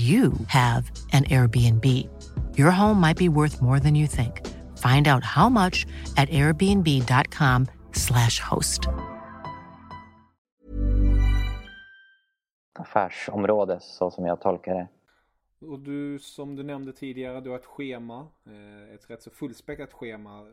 you 0.00 0.32
have 0.46 0.90
an 1.12 1.24
Airbnb. 1.24 1.84
Your 2.58 2.70
home 2.70 3.00
might 3.00 3.16
be 3.18 3.28
worth 3.28 3.60
more 3.62 3.80
than 3.80 3.94
you 3.94 4.06
think. 4.06 4.46
Find 4.78 5.06
out 5.08 5.24
how 5.24 5.48
much 5.48 5.86
at 6.16 6.28
airbnb.com 6.30 7.66
slash 7.92 8.38
host. 8.40 8.88
Affärsområde 12.72 13.80
så 13.80 14.10
som 14.10 14.26
jag 14.26 14.40
tolkar 14.40 14.74
det. 14.74 14.88
Och 15.66 15.78
du, 15.80 16.18
som 16.18 16.56
du 16.56 16.62
nämnde 16.62 16.92
tidigare, 16.92 17.40
du 17.40 17.50
har 17.50 17.56
ett 17.56 17.64
schema. 17.64 18.28
eh, 18.46 18.94
Ett 18.94 19.10
rätt 19.10 19.22
så 19.22 19.30
fullspäckat 19.30 19.92
schema. 19.92 20.46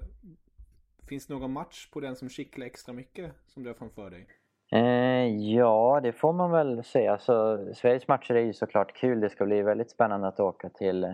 Finns 1.08 1.28
det 1.28 1.34
någon 1.34 1.54
match 1.54 1.88
på 1.92 2.00
den 2.00 2.16
som 2.16 2.30
kittlar 2.30 2.66
extra 2.66 2.94
mycket 2.94 3.32
som 3.46 3.64
du 3.64 3.70
har 3.70 3.76
framför 3.76 4.10
dig? 4.10 4.28
Eh, 4.72 5.28
ja, 5.28 6.00
det 6.04 6.12
får 6.12 6.34
man 6.34 6.52
väl 6.52 6.84
säga. 6.84 7.18
Så, 7.18 7.34
alltså, 7.34 7.74
Sveriges 7.74 8.08
matcher 8.08 8.36
är 8.36 8.42
ju 8.42 8.54
såklart 8.54 8.94
kul. 8.94 9.20
Det 9.20 9.30
ska 9.30 9.46
bli 9.46 9.62
väldigt 9.62 9.92
spännande 9.92 10.28
att 10.28 10.40
åka 10.40 10.70
till 10.70 11.04
eh, 11.04 11.14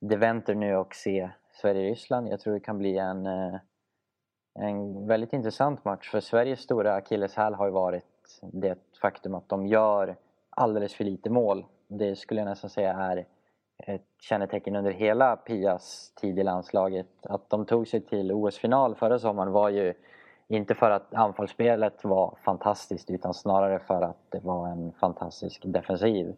Deventer 0.00 0.54
nu 0.54 0.76
och 0.76 0.94
se 0.94 1.30
Sverige-Ryssland. 1.52 2.28
Jag 2.28 2.40
tror 2.40 2.54
det 2.54 2.60
kan 2.60 2.78
bli 2.78 2.98
en, 2.98 3.26
eh, 3.26 3.54
en 4.58 5.06
väldigt 5.06 5.32
intressant 5.32 5.84
match. 5.84 6.10
För 6.10 6.20
Sveriges 6.20 6.60
stora 6.60 6.94
akilleshäl 6.94 7.54
har 7.54 7.66
ju 7.66 7.72
varit 7.72 8.40
det 8.52 8.78
faktum 9.00 9.34
att 9.34 9.48
de 9.48 9.66
gör 9.66 10.16
alldeles 10.50 10.94
för 10.94 11.04
lite 11.04 11.30
mål. 11.30 11.64
Det 11.88 12.16
skulle 12.16 12.40
jag 12.40 12.48
nästan 12.48 12.70
säga 12.70 12.92
är 12.92 13.26
ett 13.78 14.06
kännetecken 14.20 14.76
under 14.76 14.90
hela 14.90 15.36
Pias 15.36 16.12
tid 16.16 16.38
i 16.38 16.42
landslaget. 16.42 17.06
Att 17.22 17.50
de 17.50 17.66
tog 17.66 17.88
sig 17.88 18.00
till 18.00 18.32
OS-final 18.32 18.94
förra 18.94 19.18
sommaren 19.18 19.52
var 19.52 19.68
ju 19.68 19.94
inte 20.48 20.74
för 20.74 20.90
att 20.90 21.14
anfallsspelet 21.14 22.04
var 22.04 22.38
fantastiskt 22.44 23.10
utan 23.10 23.34
snarare 23.34 23.78
för 23.78 24.02
att 24.02 24.30
det 24.30 24.40
var 24.40 24.68
en 24.68 24.92
fantastisk 24.92 25.62
defensiv. 25.64 26.34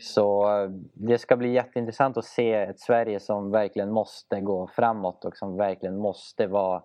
Så 0.00 0.48
det 0.94 1.18
ska 1.18 1.36
bli 1.36 1.52
jätteintressant 1.52 2.16
att 2.16 2.24
se 2.24 2.52
ett 2.52 2.80
Sverige 2.80 3.20
som 3.20 3.50
verkligen 3.50 3.90
måste 3.90 4.40
gå 4.40 4.66
framåt 4.66 5.24
och 5.24 5.36
som 5.36 5.56
verkligen 5.56 5.98
måste 5.98 6.46
vara 6.46 6.82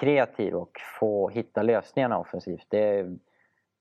kreativ 0.00 0.54
och 0.54 0.70
få 1.00 1.28
hitta 1.28 1.62
lösningarna 1.62 2.18
offensivt. 2.18 2.66
Det, 2.68 3.06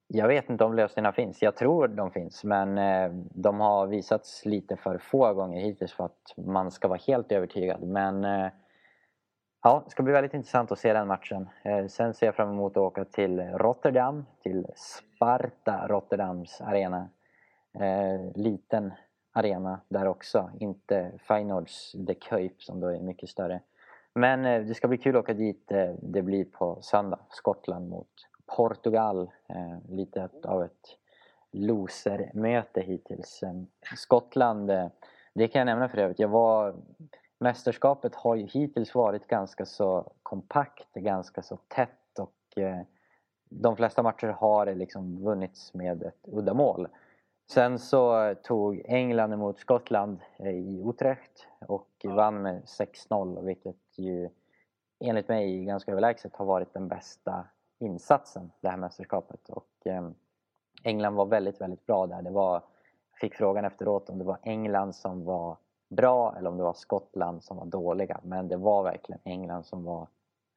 jag 0.08 0.28
vet 0.28 0.50
inte 0.50 0.64
om 0.64 0.74
lösningarna 0.74 1.14
finns. 1.14 1.42
Jag 1.42 1.56
tror 1.56 1.88
de 1.88 2.12
finns 2.12 2.44
men 2.44 2.78
eh, 2.78 3.12
de 3.32 3.60
har 3.60 3.88
visats 3.88 4.46
lite 4.46 4.76
för 4.76 4.98
få 4.98 5.34
gånger 5.34 5.62
hittills 5.62 5.94
för 5.94 6.06
att 6.06 6.34
man 6.38 6.72
ska 6.72 6.88
vara 6.88 7.00
helt 7.08 7.32
övertygad. 7.32 7.84
Men 7.84 8.26
eh, 8.26 8.48
Ja, 9.62 9.82
det 9.86 9.92
ska 9.92 10.04
bli 10.04 10.14
väldigt 10.14 10.34
intressant 10.34 10.72
att 10.72 10.80
se 10.80 10.94
den 10.94 11.08
matchen. 11.08 11.50
Eh, 11.64 11.88
sen 11.88 12.14
ser 12.14 12.26
jag 12.26 12.36
fram 12.36 12.50
emot 12.50 12.72
att 12.72 12.78
åka 12.78 13.06
till 13.06 13.40
Rotterdam, 13.40 14.26
till 14.44 14.66
Sparta 14.76 15.88
Rotterdams 15.88 16.62
arena. 16.62 17.10
Eh, 17.74 18.36
liten 18.36 18.94
arena 19.32 19.82
där 19.90 20.08
också, 20.08 20.52
inte 20.60 21.12
Feyenoords 21.28 21.96
The 22.08 22.14
Kuip 22.14 22.64
som 22.64 22.80
då 22.80 22.88
är 22.88 23.00
mycket 23.00 23.30
större. 23.30 23.62
Men 24.14 24.46
eh, 24.46 24.62
det 24.62 24.74
ska 24.74 24.88
bli 24.88 24.98
kul 24.98 25.16
att 25.16 25.24
åka 25.24 25.34
dit. 25.34 25.72
Det 26.02 26.22
blir 26.22 26.46
på 26.46 26.78
söndag, 26.82 27.20
Skottland 27.30 27.90
mot 27.90 28.12
Portugal. 28.58 29.32
Lite 29.90 30.30
av 30.44 30.64
ett 30.64 30.98
losermöte 31.52 32.82
hittills. 32.82 33.44
Ehm, 33.44 33.68
Skottland, 33.96 34.72
det 35.34 35.48
kan 35.48 35.60
jag 35.60 35.66
nämna 35.66 35.90
för 35.90 35.98
övrigt. 35.98 36.20
Jag 36.20 36.28
var, 36.28 36.76
mästerskapet 37.40 38.16
har 38.16 38.36
ju 38.36 38.46
hittills 38.46 38.96
varit 38.96 39.28
ganska 39.28 39.66
så 39.66 40.12
kompakt, 40.24 40.94
ganska 40.94 41.42
så 41.42 41.58
tätt 41.68 42.20
och 42.20 42.58
eh, 42.58 42.82
de 43.50 43.76
flesta 43.76 44.04
matcher 44.04 44.28
har 44.28 44.76
liksom 44.76 45.24
vunnits 45.24 45.74
med 45.74 46.04
ett 46.04 46.28
uddamål. 46.28 46.88
Sen 47.52 47.80
så 47.80 48.36
tog 48.44 48.82
England 48.86 49.34
emot 49.34 49.60
Skottland 49.60 50.20
eh, 50.38 50.50
i 50.50 50.84
Utrecht 50.90 51.48
och 51.68 51.90
vann 52.04 52.42
med 52.42 52.64
6-0 52.64 53.46
vilket 53.46 53.98
ju 53.98 54.30
enligt 55.00 55.28
mig 55.28 55.66
ganska 55.66 55.92
överlägset 55.92 56.36
har 56.36 56.46
varit 56.46 56.74
den 56.74 56.88
bästa 56.88 57.46
insatsen 57.80 58.52
det 58.62 58.70
här 58.70 58.78
mästerskapet. 58.78 59.50
Och 59.50 59.88
eh, 59.88 60.10
England 60.84 61.16
var 61.16 61.26
väldigt, 61.26 61.62
väldigt 61.62 61.86
bra 61.86 62.08
där. 62.08 62.22
Det 62.22 62.32
var, 62.32 62.64
fick 63.22 63.36
frågan 63.36 63.66
efteråt 63.66 64.10
om 64.10 64.18
det 64.18 64.24
var 64.24 64.38
England 64.44 64.96
som 64.96 65.26
var 65.26 65.58
bra 65.90 66.36
eller 66.38 66.50
om 66.50 66.58
det 66.58 66.64
var 66.64 66.74
Skottland 66.74 67.44
som 67.44 67.58
var 67.58 67.66
dåliga. 67.66 68.20
Men 68.24 68.48
det 68.48 68.58
var 68.58 68.84
verkligen 68.84 69.22
England 69.24 69.64
som 69.64 69.84
var 69.84 70.08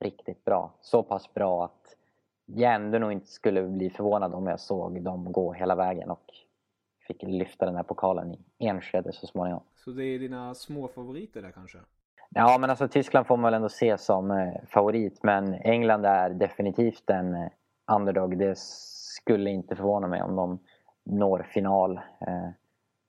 riktigt 0.00 0.44
bra. 0.44 0.72
Så 0.80 1.02
pass 1.02 1.34
bra 1.34 1.64
att 1.64 1.96
jag 2.46 2.74
ändå 2.74 2.98
nog 2.98 3.12
inte 3.12 3.26
skulle 3.26 3.62
bli 3.62 3.90
förvånad 3.90 4.34
om 4.34 4.46
jag 4.46 4.60
såg 4.60 5.02
dem 5.02 5.32
gå 5.32 5.52
hela 5.52 5.74
vägen 5.74 6.10
och 6.10 6.24
fick 7.06 7.22
lyfta 7.22 7.66
den 7.66 7.76
här 7.76 7.82
pokalen 7.82 8.32
i 8.32 8.38
Enskede 8.58 9.12
så 9.12 9.26
småningom. 9.26 9.62
Så 9.84 9.90
det 9.90 10.04
är 10.04 10.18
dina 10.18 10.54
små 10.54 10.88
favoriter 10.88 11.42
där 11.42 11.50
kanske? 11.50 11.78
Ja, 12.34 12.58
men 12.60 12.70
alltså 12.70 12.88
Tyskland 12.88 13.26
får 13.26 13.36
man 13.36 13.44
väl 13.44 13.54
ändå 13.54 13.68
se 13.68 13.98
som 13.98 14.30
eh, 14.30 14.52
favorit, 14.68 15.22
men 15.22 15.54
England 15.54 16.06
är 16.06 16.30
definitivt 16.30 17.10
en 17.10 17.34
eh, 17.34 17.48
underdog. 17.92 18.38
Det 18.38 18.58
skulle 18.58 19.50
inte 19.50 19.76
förvåna 19.76 20.06
mig 20.06 20.22
om 20.22 20.36
de 20.36 20.58
når 21.04 21.46
final. 21.52 22.00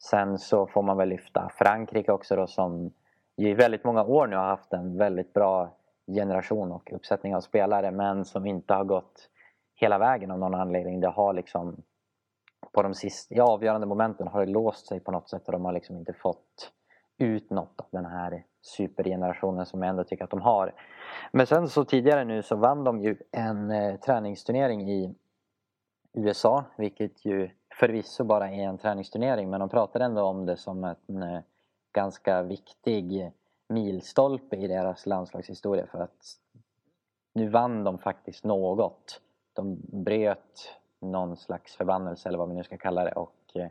Sen 0.10 0.39
så 0.39 0.68
får 0.68 0.82
man 0.82 0.98
väl 0.98 1.10
lyfta 1.10 1.50
Frankrike 1.50 2.12
också 2.12 2.36
då 2.36 2.48
som 2.48 2.94
i 3.36 3.54
väldigt 3.54 3.84
många 3.84 4.04
år 4.04 4.28
nu 4.28 4.36
har 4.36 4.46
haft 4.46 4.74
en 4.74 4.98
väldigt 4.98 5.34
bra 5.34 5.78
generation 6.08 6.72
och 6.72 6.94
uppsättning 6.94 7.36
av 7.36 7.42
spelare 7.42 7.92
men 7.92 8.26
som 8.26 8.46
inte 8.46 8.74
har 8.74 8.84
gått 8.84 9.30
hela 9.76 9.98
vägen 9.98 10.32
av 10.32 10.39
någon 10.39 10.56
anledning. 10.56 11.00
Det 11.00 11.08
har 11.08 11.34
liksom 11.34 11.84
på 12.72 12.84
de 12.84 12.94
sista, 12.94 13.36
ja, 13.36 13.44
avgörande 13.44 13.88
momenten 13.88 14.28
har 14.28 14.46
det 14.46 14.52
låst 14.52 14.88
sig 14.88 15.00
på 15.00 15.12
något 15.12 15.30
sätt 15.30 15.46
och 15.46 15.52
de 15.52 15.66
har 15.66 15.74
liksom 15.74 15.98
inte 15.98 16.13
fått 16.13 16.72
ut 17.18 17.50
något 17.50 17.80
av 17.80 17.88
den 17.92 18.06
här 18.06 18.44
supergenerationen 18.62 19.66
som 19.66 19.82
jag 19.82 19.89
ändå 19.89 20.04
tycker 20.04 20.24
att 20.24 20.30
de 20.30 20.42
har. 20.42 20.74
Men 21.32 21.48
sen 21.48 21.70
så 21.70 21.86
tidigare 21.86 22.26
nu 22.26 22.44
så 22.44 22.56
vann 22.56 22.84
de 22.84 23.02
ju 23.02 23.18
en 23.32 23.72
eh, 23.72 23.96
träningsturnering 23.96 24.89
i 24.92 25.16
USA, 26.13 26.66
vilket 26.78 27.26
ju 27.26 27.50
förvisso 27.80 28.24
bara 28.24 28.50
är 28.50 28.64
en 28.64 28.78
träningsturnering 28.78 29.50
men 29.50 29.60
de 29.60 29.70
pratar 29.70 30.00
ändå 30.00 30.22
om 30.22 30.46
det 30.46 30.58
som 30.58 30.84
en 30.84 31.24
eh, 31.24 31.40
ganska 31.94 32.42
viktig 32.42 33.32
milstolpe 33.68 34.56
i 34.56 34.68
deras 34.68 35.06
landslagshistoria 35.06 35.88
för 35.88 36.00
att 36.00 36.38
nu 37.34 37.50
vann 37.50 37.84
de 37.84 37.98
faktiskt 37.98 38.44
något. 38.44 39.22
De 39.54 39.78
bröt 39.84 40.76
någon 41.00 41.38
slags 41.38 41.76
förbannelse 41.76 42.30
eller 42.30 42.38
vad 42.38 42.50
vi 42.50 42.56
nu 42.56 42.64
ska 42.64 42.78
kalla 42.78 43.04
det 43.04 43.12
och 43.12 43.36
eh, 43.54 43.68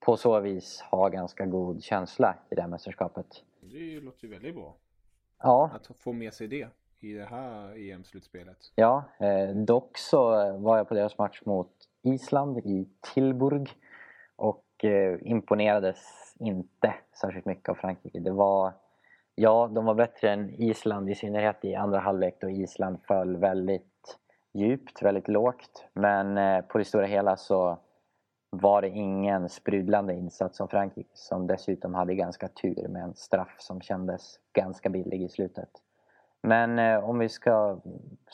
på 0.00 0.16
så 0.16 0.40
vis 0.40 0.80
ha 0.80 1.08
ganska 1.08 1.46
god 1.46 1.82
känsla 1.82 2.36
i 2.50 2.54
det 2.54 2.62
här 2.62 2.68
mästerskapet. 2.68 3.42
Det 3.60 4.00
låter 4.00 4.24
ju 4.24 4.30
väldigt 4.30 4.54
bra. 4.54 4.74
Ja. 5.38 5.70
Att 5.74 5.96
få 5.96 6.12
med 6.12 6.34
sig 6.34 6.48
det 6.48 6.68
i 7.00 7.12
det 7.12 7.24
här 7.24 7.76
EM-slutspelet. 7.76 8.72
Ja, 8.74 9.04
eh, 9.18 9.48
dock 9.48 9.98
så 9.98 10.52
var 10.58 10.76
jag 10.76 10.88
på 10.88 10.94
deras 10.94 11.18
match 11.18 11.40
mot 11.44 11.70
Island 12.04 12.58
i 12.58 12.88
Tilburg 13.14 13.70
och 14.36 14.84
eh, 14.84 15.18
imponerades 15.22 16.34
inte 16.38 16.94
särskilt 17.20 17.46
mycket 17.46 17.68
av 17.68 17.74
Frankrike. 17.74 18.20
Det 18.20 18.30
var, 18.30 18.72
ja, 19.34 19.70
de 19.74 19.84
var 19.84 19.94
bättre 19.94 20.30
än 20.30 20.50
Island 20.50 21.10
i 21.10 21.14
synnerhet 21.14 21.64
i 21.64 21.74
andra 21.74 21.98
halvlek 21.98 22.36
då 22.40 22.50
Island 22.50 22.98
föll 23.02 23.36
väldigt 23.36 24.18
djupt, 24.52 25.02
väldigt 25.02 25.28
lågt. 25.28 25.84
Men 25.92 26.38
eh, 26.38 26.60
på 26.60 26.78
det 26.78 26.84
stora 26.84 27.06
hela 27.06 27.36
så 27.36 27.78
var 28.50 28.82
det 28.82 28.88
ingen 28.88 29.48
sprudlande 29.48 30.14
insats 30.14 30.60
av 30.60 30.66
Frankrike 30.66 31.10
som 31.14 31.46
dessutom 31.46 31.94
hade 31.94 32.14
ganska 32.14 32.48
tur 32.48 32.88
med 32.88 33.02
en 33.02 33.14
straff 33.14 33.56
som 33.58 33.80
kändes 33.80 34.40
ganska 34.52 34.88
billig 34.88 35.22
i 35.22 35.28
slutet. 35.28 35.70
Men 36.46 36.78
eh, 36.78 37.08
om 37.08 37.18
vi 37.18 37.28
ska 37.28 37.78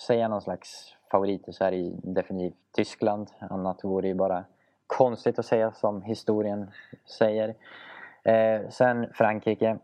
säga 0.06 0.28
någon 0.28 0.42
slags 0.42 0.96
favoriter 1.10 1.52
så 1.52 1.64
är 1.64 1.70
det 1.70 1.92
definitivt 2.02 2.58
Tyskland. 2.72 3.30
Annat 3.38 3.84
vore 3.84 4.08
ju 4.08 4.14
bara 4.14 4.44
konstigt 4.86 5.38
att 5.38 5.46
säga 5.46 5.72
som 5.72 6.02
historien 6.02 6.70
säger. 7.18 7.54
Eh, 8.22 8.68
sen 8.68 9.12
Frankrike 9.14 9.78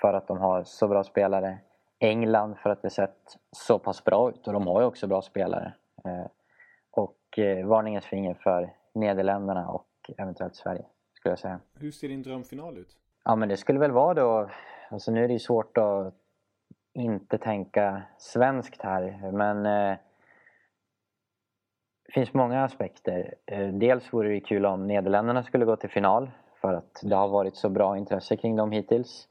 för 0.00 0.14
att 0.14 0.26
de 0.28 0.38
har 0.38 0.64
så 0.64 0.88
bra 0.88 1.04
spelare. 1.04 1.58
England 1.98 2.58
för 2.58 2.70
att 2.70 2.82
det 2.82 2.90
sett 2.90 3.36
så 3.52 3.78
pass 3.78 4.04
bra 4.04 4.30
ut 4.30 4.46
och 4.46 4.52
de 4.52 4.66
har 4.66 4.80
ju 4.80 4.86
också 4.86 5.06
bra 5.06 5.22
spelare. 5.22 5.72
Eh, 6.04 6.26
och 6.90 7.38
eh, 7.38 7.66
varningens 7.66 8.04
finger 8.04 8.34
för 8.34 8.72
Nederländerna 8.92 9.68
och 9.68 9.86
eventuellt 10.18 10.56
Sverige 10.56 10.84
skulle 11.14 11.32
jag 11.32 11.38
säga. 11.38 11.60
Hur 11.74 11.90
ser 11.90 12.08
din 12.08 12.22
drömfinal 12.22 12.78
ut? 12.78 12.96
Ja 13.24 13.36
men 13.36 13.48
det 13.48 13.56
skulle 13.56 13.78
väl 13.78 13.92
vara 13.92 14.14
då, 14.14 14.50
alltså 14.90 15.10
nu 15.10 15.24
är 15.24 15.28
det 15.28 15.32
ju 15.32 15.38
svårt 15.38 15.78
att 15.78 16.14
inte 16.92 17.38
tänka 17.38 18.02
svenskt 18.18 18.82
här 18.82 19.30
men 19.32 19.66
eh, 19.66 19.98
det 22.06 22.14
finns 22.14 22.34
många 22.34 22.64
aspekter. 22.64 23.34
Eh, 23.46 23.68
dels 23.68 24.12
vore 24.12 24.28
det 24.28 24.40
kul 24.40 24.66
om 24.66 24.86
Nederländerna 24.86 25.42
skulle 25.42 25.64
gå 25.64 25.76
till 25.76 25.90
final 25.90 26.30
för 26.60 26.74
att 26.74 27.00
det 27.02 27.16
har 27.16 27.28
varit 27.28 27.56
så 27.56 27.68
bra 27.68 27.98
intresse 27.98 28.36
kring 28.36 28.56
dem 28.56 28.72
hittills. 28.72 29.28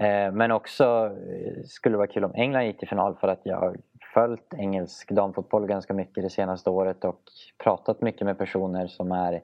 Eh, 0.00 0.32
men 0.32 0.50
också 0.50 0.84
eh, 1.06 1.62
skulle 1.64 1.92
det 1.92 1.98
vara 1.98 2.06
kul 2.06 2.24
om 2.24 2.34
England 2.34 2.64
gick 2.64 2.78
till 2.78 2.88
final 2.88 3.14
för 3.14 3.28
att 3.28 3.40
jag 3.42 3.56
har 3.56 3.76
följt 4.14 4.54
engelsk 4.54 5.10
damfotboll 5.10 5.66
ganska 5.66 5.94
mycket 5.94 6.24
det 6.24 6.30
senaste 6.30 6.70
året 6.70 7.04
och 7.04 7.20
pratat 7.64 8.00
mycket 8.00 8.24
med 8.24 8.38
personer 8.38 8.86
som 8.86 9.12
är 9.12 9.42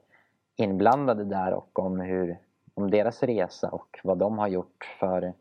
inblandade 0.57 1.25
där 1.25 1.53
och 1.53 1.79
om, 1.79 2.01
hur, 2.01 2.39
om 2.75 2.91
deras 2.91 3.23
resa 3.23 3.69
och 3.69 4.01
vad 4.03 4.19
de 4.19 4.39
har 4.39 4.49
gjort 4.49 4.97
för 5.01 5.33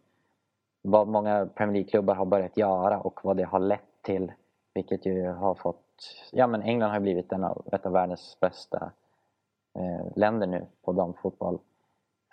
vad 0.86 1.08
många 1.08 1.46
Premier 1.46 1.74
League-klubbar 1.74 2.16
har 2.16 2.26
börjat 2.26 2.58
göra 2.58 3.00
och 3.00 3.20
vad 3.24 3.38
det 3.38 3.44
har 3.44 3.60
lett 3.60 4.02
till. 4.02 4.32
Vilket 4.74 5.06
ju 5.06 5.28
har 5.28 5.56
fått... 5.56 5.80
Ja 6.32 6.48
men 6.48 6.62
England 6.62 6.92
har 6.92 7.00
blivit 7.00 7.32
en 7.32 7.44
av, 7.44 7.68
ett 7.72 7.86
av 7.86 7.92
världens 7.92 8.38
bästa 8.40 8.92
eh, 9.80 10.18
länder 10.18 10.48
nu 10.48 10.68
på 10.82 10.94
damfotboll. 10.94 11.60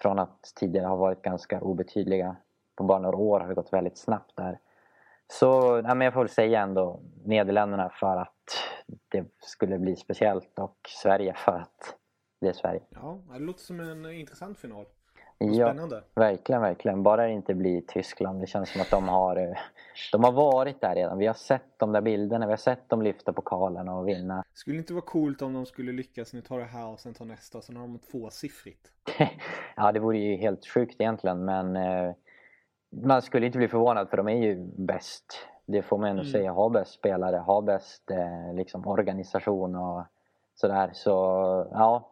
Från 0.01 0.19
att 0.19 0.53
tidigare 0.57 0.87
ha 0.87 0.97
varit 0.97 1.23
ganska 1.23 1.61
obetydliga. 1.61 2.37
På 2.77 2.85
bara 2.85 2.99
några 2.99 3.17
år 3.17 3.41
har 3.41 3.49
det 3.49 3.55
gått 3.55 3.73
väldigt 3.73 3.99
snabbt 3.99 4.37
där. 4.37 4.59
Så 5.29 5.47
ja, 5.85 5.95
men 5.95 6.01
jag 6.01 6.15
får 6.15 6.21
väl 6.21 6.29
säga 6.29 6.61
ändå 6.61 7.01
Nederländerna 7.25 7.89
för 7.89 8.17
att 8.17 8.45
det 9.09 9.27
skulle 9.39 9.79
bli 9.79 9.97
speciellt 9.97 10.59
och 10.59 10.77
Sverige 11.03 11.35
för 11.35 11.53
att 11.53 11.97
det 12.41 12.49
är 12.49 12.53
Sverige. 12.53 12.83
Ja, 12.89 13.19
det 13.33 13.39
låter 13.39 13.61
som 13.61 13.81
en 13.81 14.13
intressant 14.13 14.59
final. 14.59 14.87
Ja, 15.45 15.67
Spännande. 15.67 16.03
verkligen, 16.15 16.63
verkligen. 16.63 17.03
Bara 17.03 17.27
det 17.27 17.33
inte 17.33 17.55
blir 17.55 17.81
Tyskland. 17.81 18.41
Det 18.41 18.47
känns 18.47 18.73
som 18.73 18.81
att 18.81 18.91
de 18.91 19.09
har, 19.09 19.37
eh, 19.37 19.57
de 20.13 20.25
har 20.25 20.33
varit 20.33 20.81
där 20.81 20.95
redan. 20.95 21.19
Vi 21.19 21.27
har 21.27 21.35
sett 21.35 21.79
de 21.79 21.93
där 21.93 22.01
bilderna, 22.01 22.47
vi 22.47 22.53
har 22.53 22.57
sett 22.57 22.89
dem 22.89 23.03
lyfta 23.03 23.33
pokalen 23.33 23.89
och 23.89 24.09
vinna. 24.09 24.45
Skulle 24.55 24.79
inte 24.79 24.93
vara 24.93 25.05
coolt 25.05 25.43
om 25.43 25.53
de 25.53 25.67
skulle 25.67 25.93
lyckas, 25.93 26.33
nu 26.33 26.41
tar 26.41 26.59
det 26.59 26.65
här 26.65 26.89
och 26.89 27.01
sen 27.01 27.15
tar 27.15 27.25
nästa 27.25 27.61
sen 27.61 27.77
har 27.77 27.83
de 27.83 27.99
tvåsiffrigt. 27.99 28.91
ja, 29.77 29.93
det 29.93 30.01
vore 30.01 30.19
ju 30.19 30.37
helt 30.37 30.67
sjukt 30.67 31.01
egentligen 31.01 31.45
men 31.45 31.77
eh, 31.77 32.15
man 33.05 33.23
skulle 33.23 33.47
inte 33.47 33.59
bli 33.59 33.69
förvånad 33.69 34.09
för 34.09 34.17
de 34.17 34.29
är 34.29 34.37
ju 34.43 34.57
bäst. 34.77 35.47
Det 35.67 35.83
får 35.83 35.99
man 35.99 36.09
ändå 36.11 36.23
Mm. 36.23 36.33
säga. 36.33 36.53
Har 36.53 36.71
bäst 36.71 36.93
spelare, 36.93 37.37
har 37.37 37.63
bäst 37.63 38.11
eh, 38.11 38.55
liksom, 38.55 38.87
organisation 38.89 39.77
och 39.77 40.05
sådär. 40.55 40.91
Så 40.93 41.11
ja, 41.73 42.11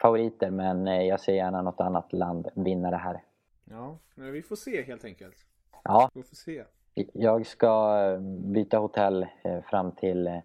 favoriter 0.00 0.50
men 0.50 0.88
eh, 0.88 1.02
jag 1.02 1.20
ser 1.20 1.34
gärna 1.34 1.62
något 1.62 1.80
annat 1.80 2.12
land 2.12 2.48
vinna 2.54 2.90
det 2.90 2.96
här. 2.96 3.22
Ja, 3.64 3.98
men 4.14 4.32
vi 4.32 4.42
får 4.42 4.56
se 4.56 4.82
helt 4.82 5.04
enkelt. 5.04 5.36
Ja, 5.84 6.10
Vi 6.14 6.22
får 6.22 6.36
se. 6.36 6.64
jag 7.12 7.46
ska 7.46 7.98
eh, 8.12 8.20
byta 8.52 8.78
hotell 8.78 9.26
eh, 9.44 9.60
fram 9.62 9.92
till 9.92 10.40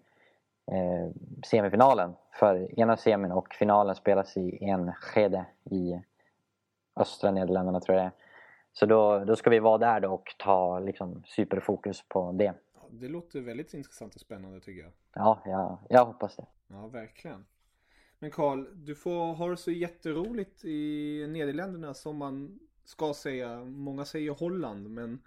semifinalen. 1.46 2.12
För 2.32 2.80
ena 2.80 2.96
semin 2.96 3.32
och 3.32 3.54
finalen 3.54 3.94
spelas 3.94 4.36
i 4.36 4.64
Enskede 4.64 5.44
i 5.64 6.02
östra 6.96 7.30
Nederländerna 7.30 7.80
tror 7.80 7.96
jag 7.98 8.04
det 8.04 8.06
är. 8.06 8.12
Så 8.72 8.86
då, 8.86 9.24
då 9.24 9.36
ska 9.36 9.50
vi 9.50 9.58
vara 9.58 9.78
där 9.78 10.00
då 10.00 10.14
och 10.14 10.34
ta 10.38 10.78
liksom, 10.78 11.22
superfokus 11.26 12.04
på 12.08 12.32
det. 12.32 12.54
Det 12.90 13.08
låter 13.08 13.40
väldigt 13.40 13.74
intressant 13.74 14.14
och 14.14 14.20
spännande 14.20 14.60
tycker 14.60 14.82
jag. 14.82 14.90
Ja, 15.14 15.38
jag, 15.44 15.78
jag 15.88 16.04
hoppas 16.04 16.36
det. 16.36 16.46
Ja, 16.68 16.86
verkligen. 16.86 17.44
Men 18.22 18.30
Karl, 18.30 18.66
du 18.74 18.94
får 18.94 19.34
ha 19.34 19.48
det 19.48 19.56
så 19.56 19.70
jätteroligt 19.70 20.64
i 20.64 21.26
Nederländerna 21.28 21.94
som 21.94 22.16
man 22.16 22.58
ska 22.84 23.14
säga. 23.14 23.64
Många 23.64 24.04
säger 24.04 24.30
Holland, 24.30 24.90
men 24.90 25.18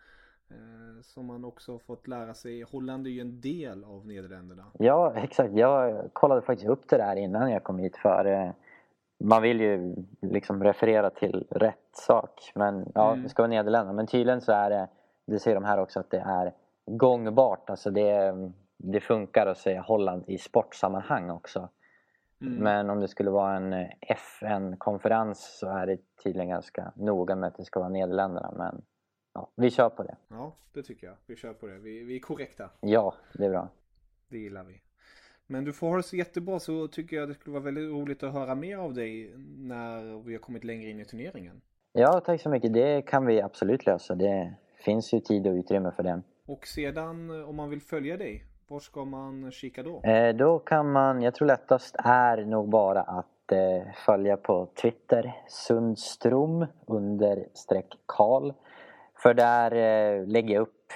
Eh, 0.49 1.01
som 1.01 1.25
man 1.25 1.45
också 1.45 1.71
har 1.71 1.79
fått 1.79 2.07
lära 2.07 2.33
sig. 2.33 2.61
Holland 2.61 3.07
är 3.07 3.11
ju 3.11 3.21
en 3.21 3.41
del 3.41 3.83
av 3.83 4.07
Nederländerna. 4.07 4.63
Ja, 4.79 5.13
exakt. 5.15 5.53
Jag 5.53 6.09
kollade 6.13 6.41
faktiskt 6.41 6.69
upp 6.69 6.89
det 6.89 6.97
där 6.97 7.15
innan 7.15 7.51
jag 7.51 7.63
kom 7.63 7.79
hit 7.79 7.97
för 7.97 8.25
eh, 8.25 8.51
man 9.17 9.41
vill 9.41 9.61
ju 9.61 9.95
liksom 10.21 10.63
referera 10.63 11.09
till 11.09 11.47
rätt 11.49 11.89
sak. 11.93 12.51
Men 12.55 12.91
ja, 12.95 13.11
mm. 13.11 13.23
det 13.23 13.29
ska 13.29 13.41
vara 13.43 13.49
Nederländerna. 13.49 13.93
Men 13.93 14.07
tydligen 14.07 14.41
så 14.41 14.51
är 14.51 14.69
det, 14.69 14.87
det 15.25 15.39
säger 15.39 15.55
de 15.55 15.63
här 15.63 15.79
också, 15.79 15.99
att 15.99 16.09
det 16.09 16.19
är 16.19 16.53
gångbart. 16.85 17.69
Alltså 17.69 17.91
det, 17.91 18.33
det 18.77 18.99
funkar 18.99 19.47
att 19.47 19.57
säga 19.57 19.81
Holland 19.81 20.23
i 20.27 20.37
sportsammanhang 20.37 21.29
också. 21.29 21.69
Mm. 22.47 22.63
Men 22.63 22.89
om 22.89 22.99
det 22.99 23.07
skulle 23.07 23.29
vara 23.29 23.55
en 23.55 23.73
FN-konferens 24.01 25.57
så 25.59 25.67
är 25.67 25.87
det 25.87 25.97
tydligen 26.23 26.49
ganska 26.49 26.91
noga 26.95 27.35
med 27.35 27.47
att 27.47 27.57
det 27.57 27.65
ska 27.65 27.79
vara 27.79 27.89
Nederländerna. 27.89 28.53
Men 28.57 28.81
ja, 29.33 29.51
vi 29.55 29.71
kör 29.71 29.89
på 29.89 30.03
det. 30.03 30.15
Ja, 30.27 30.55
det 30.73 30.83
tycker 30.83 31.07
jag. 31.07 31.15
Vi 31.25 31.35
kör 31.35 31.53
på 31.53 31.67
det. 31.67 31.77
Vi, 31.77 32.03
vi 32.03 32.15
är 32.15 32.19
korrekta. 32.19 32.69
Ja, 32.79 33.15
det 33.33 33.45
är 33.45 33.49
bra. 33.49 33.69
Det 34.29 34.37
gillar 34.37 34.63
vi. 34.63 34.81
Men 35.47 35.65
du 35.65 35.73
får 35.73 35.89
ha 35.89 35.97
det 35.97 36.03
så 36.03 36.15
jättebra 36.15 36.59
så 36.59 36.87
tycker 36.87 37.17
jag 37.17 37.27
det 37.27 37.33
skulle 37.33 37.53
vara 37.53 37.63
väldigt 37.63 37.91
roligt 37.91 38.23
att 38.23 38.33
höra 38.33 38.55
mer 38.55 38.77
av 38.77 38.93
dig 38.93 39.33
när 39.57 40.23
vi 40.23 40.33
har 40.33 40.39
kommit 40.39 40.63
längre 40.63 40.89
in 40.89 40.99
i 40.99 41.05
turneringen. 41.05 41.61
Ja, 41.93 42.19
tack 42.19 42.41
så 42.41 42.49
mycket. 42.49 42.73
Det 42.73 43.01
kan 43.01 43.25
vi 43.25 43.41
absolut 43.41 43.85
lösa. 43.85 44.15
Det 44.15 44.55
finns 44.75 45.13
ju 45.13 45.19
tid 45.19 45.47
och 45.47 45.53
utrymme 45.53 45.91
för 45.91 46.03
det. 46.03 46.21
Och 46.45 46.67
sedan 46.67 47.43
om 47.43 47.55
man 47.55 47.69
vill 47.69 47.81
följa 47.81 48.17
dig, 48.17 48.43
var 48.67 48.79
ska 48.79 49.05
man 49.05 49.51
kika 49.51 49.83
då? 49.83 50.01
Eh, 50.01 50.35
då 50.35 50.59
kan 50.59 50.91
man, 50.91 51.21
jag 51.21 51.35
tror 51.35 51.47
lättast 51.47 51.95
är 51.99 52.45
nog 52.45 52.69
bara 52.69 53.01
att 53.01 53.51
eh, 53.51 53.93
följa 54.05 54.37
på 54.37 54.69
Twitter, 54.81 55.33
Sundstrom 55.47 56.65
understreck 56.87 57.93
Karl. 58.05 58.53
För 59.15 59.33
där 59.33 59.71
eh, 59.71 60.27
lägger 60.27 60.53
jag 60.53 60.61
upp 60.61 60.91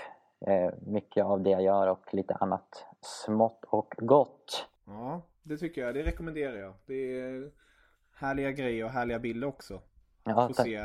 eh, 0.48 0.74
mycket 0.82 1.26
av 1.26 1.42
det 1.42 1.50
jag 1.50 1.62
gör 1.62 1.88
och 1.88 2.14
lite 2.14 2.34
annat 2.34 2.86
smått 3.02 3.66
och 3.68 3.94
gott. 3.98 4.68
Ja, 4.86 5.22
det 5.44 5.58
tycker 5.58 5.82
jag. 5.82 5.96
Det 5.96 6.04
rekommenderar 6.04 6.56
jag. 6.56 6.74
Det 6.86 7.20
är 7.20 7.52
härliga 8.14 8.52
grejer 8.52 8.86
och 8.86 8.92
härliga 8.92 9.20
bilder 9.20 9.48
också. 9.48 9.82
Ja, 10.24 10.48
Få 10.48 10.54
se 10.54 10.80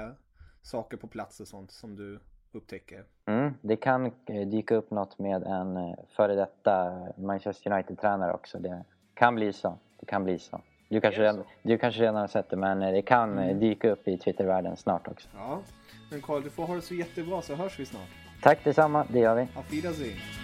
saker 0.62 0.96
på 0.96 1.06
plats 1.06 1.40
och 1.40 1.48
sånt 1.48 1.72
som 1.72 1.96
du 1.96 2.20
upptäcker. 2.54 3.04
Mm, 3.26 3.54
det 3.60 3.76
kan 3.76 4.06
eh, 4.06 4.46
dyka 4.46 4.74
upp 4.74 4.90
något 4.90 5.18
med 5.18 5.42
en 5.42 5.76
eh, 5.76 5.94
före 6.16 6.34
detta 6.34 7.02
Manchester 7.16 7.72
United-tränare 7.72 8.32
också. 8.32 8.58
Det 8.58 8.84
kan 9.14 9.34
bli 9.34 9.52
så. 9.52 9.78
Det 10.00 10.06
kan 10.06 10.24
bli 10.24 10.38
så. 10.38 10.60
Du 10.88 11.00
kanske, 11.00 11.22
redan, 11.22 11.44
du 11.62 11.78
kanske 11.78 12.02
redan 12.02 12.14
har 12.14 12.26
sett 12.26 12.50
det 12.50 12.56
men 12.56 12.82
eh, 12.82 12.92
det 12.92 13.02
kan 13.02 13.38
mm. 13.38 13.60
dyka 13.60 13.90
upp 13.90 14.08
i 14.08 14.18
Twitter-världen 14.18 14.76
snart 14.76 15.08
också. 15.08 15.28
Ja, 15.34 15.62
men 16.10 16.22
Karl 16.22 16.42
du 16.42 16.50
får 16.50 16.66
ha 16.66 16.74
det 16.74 16.82
så 16.82 16.94
jättebra 16.94 17.42
så 17.42 17.54
hörs 17.54 17.78
vi 17.78 17.86
snart. 17.86 18.08
Tack 18.42 18.64
detsamma, 18.64 19.06
det 19.10 19.18
gör 19.18 19.34
vi. 19.34 19.42
Auf 19.56 19.72
Wiedersehen. 19.72 20.43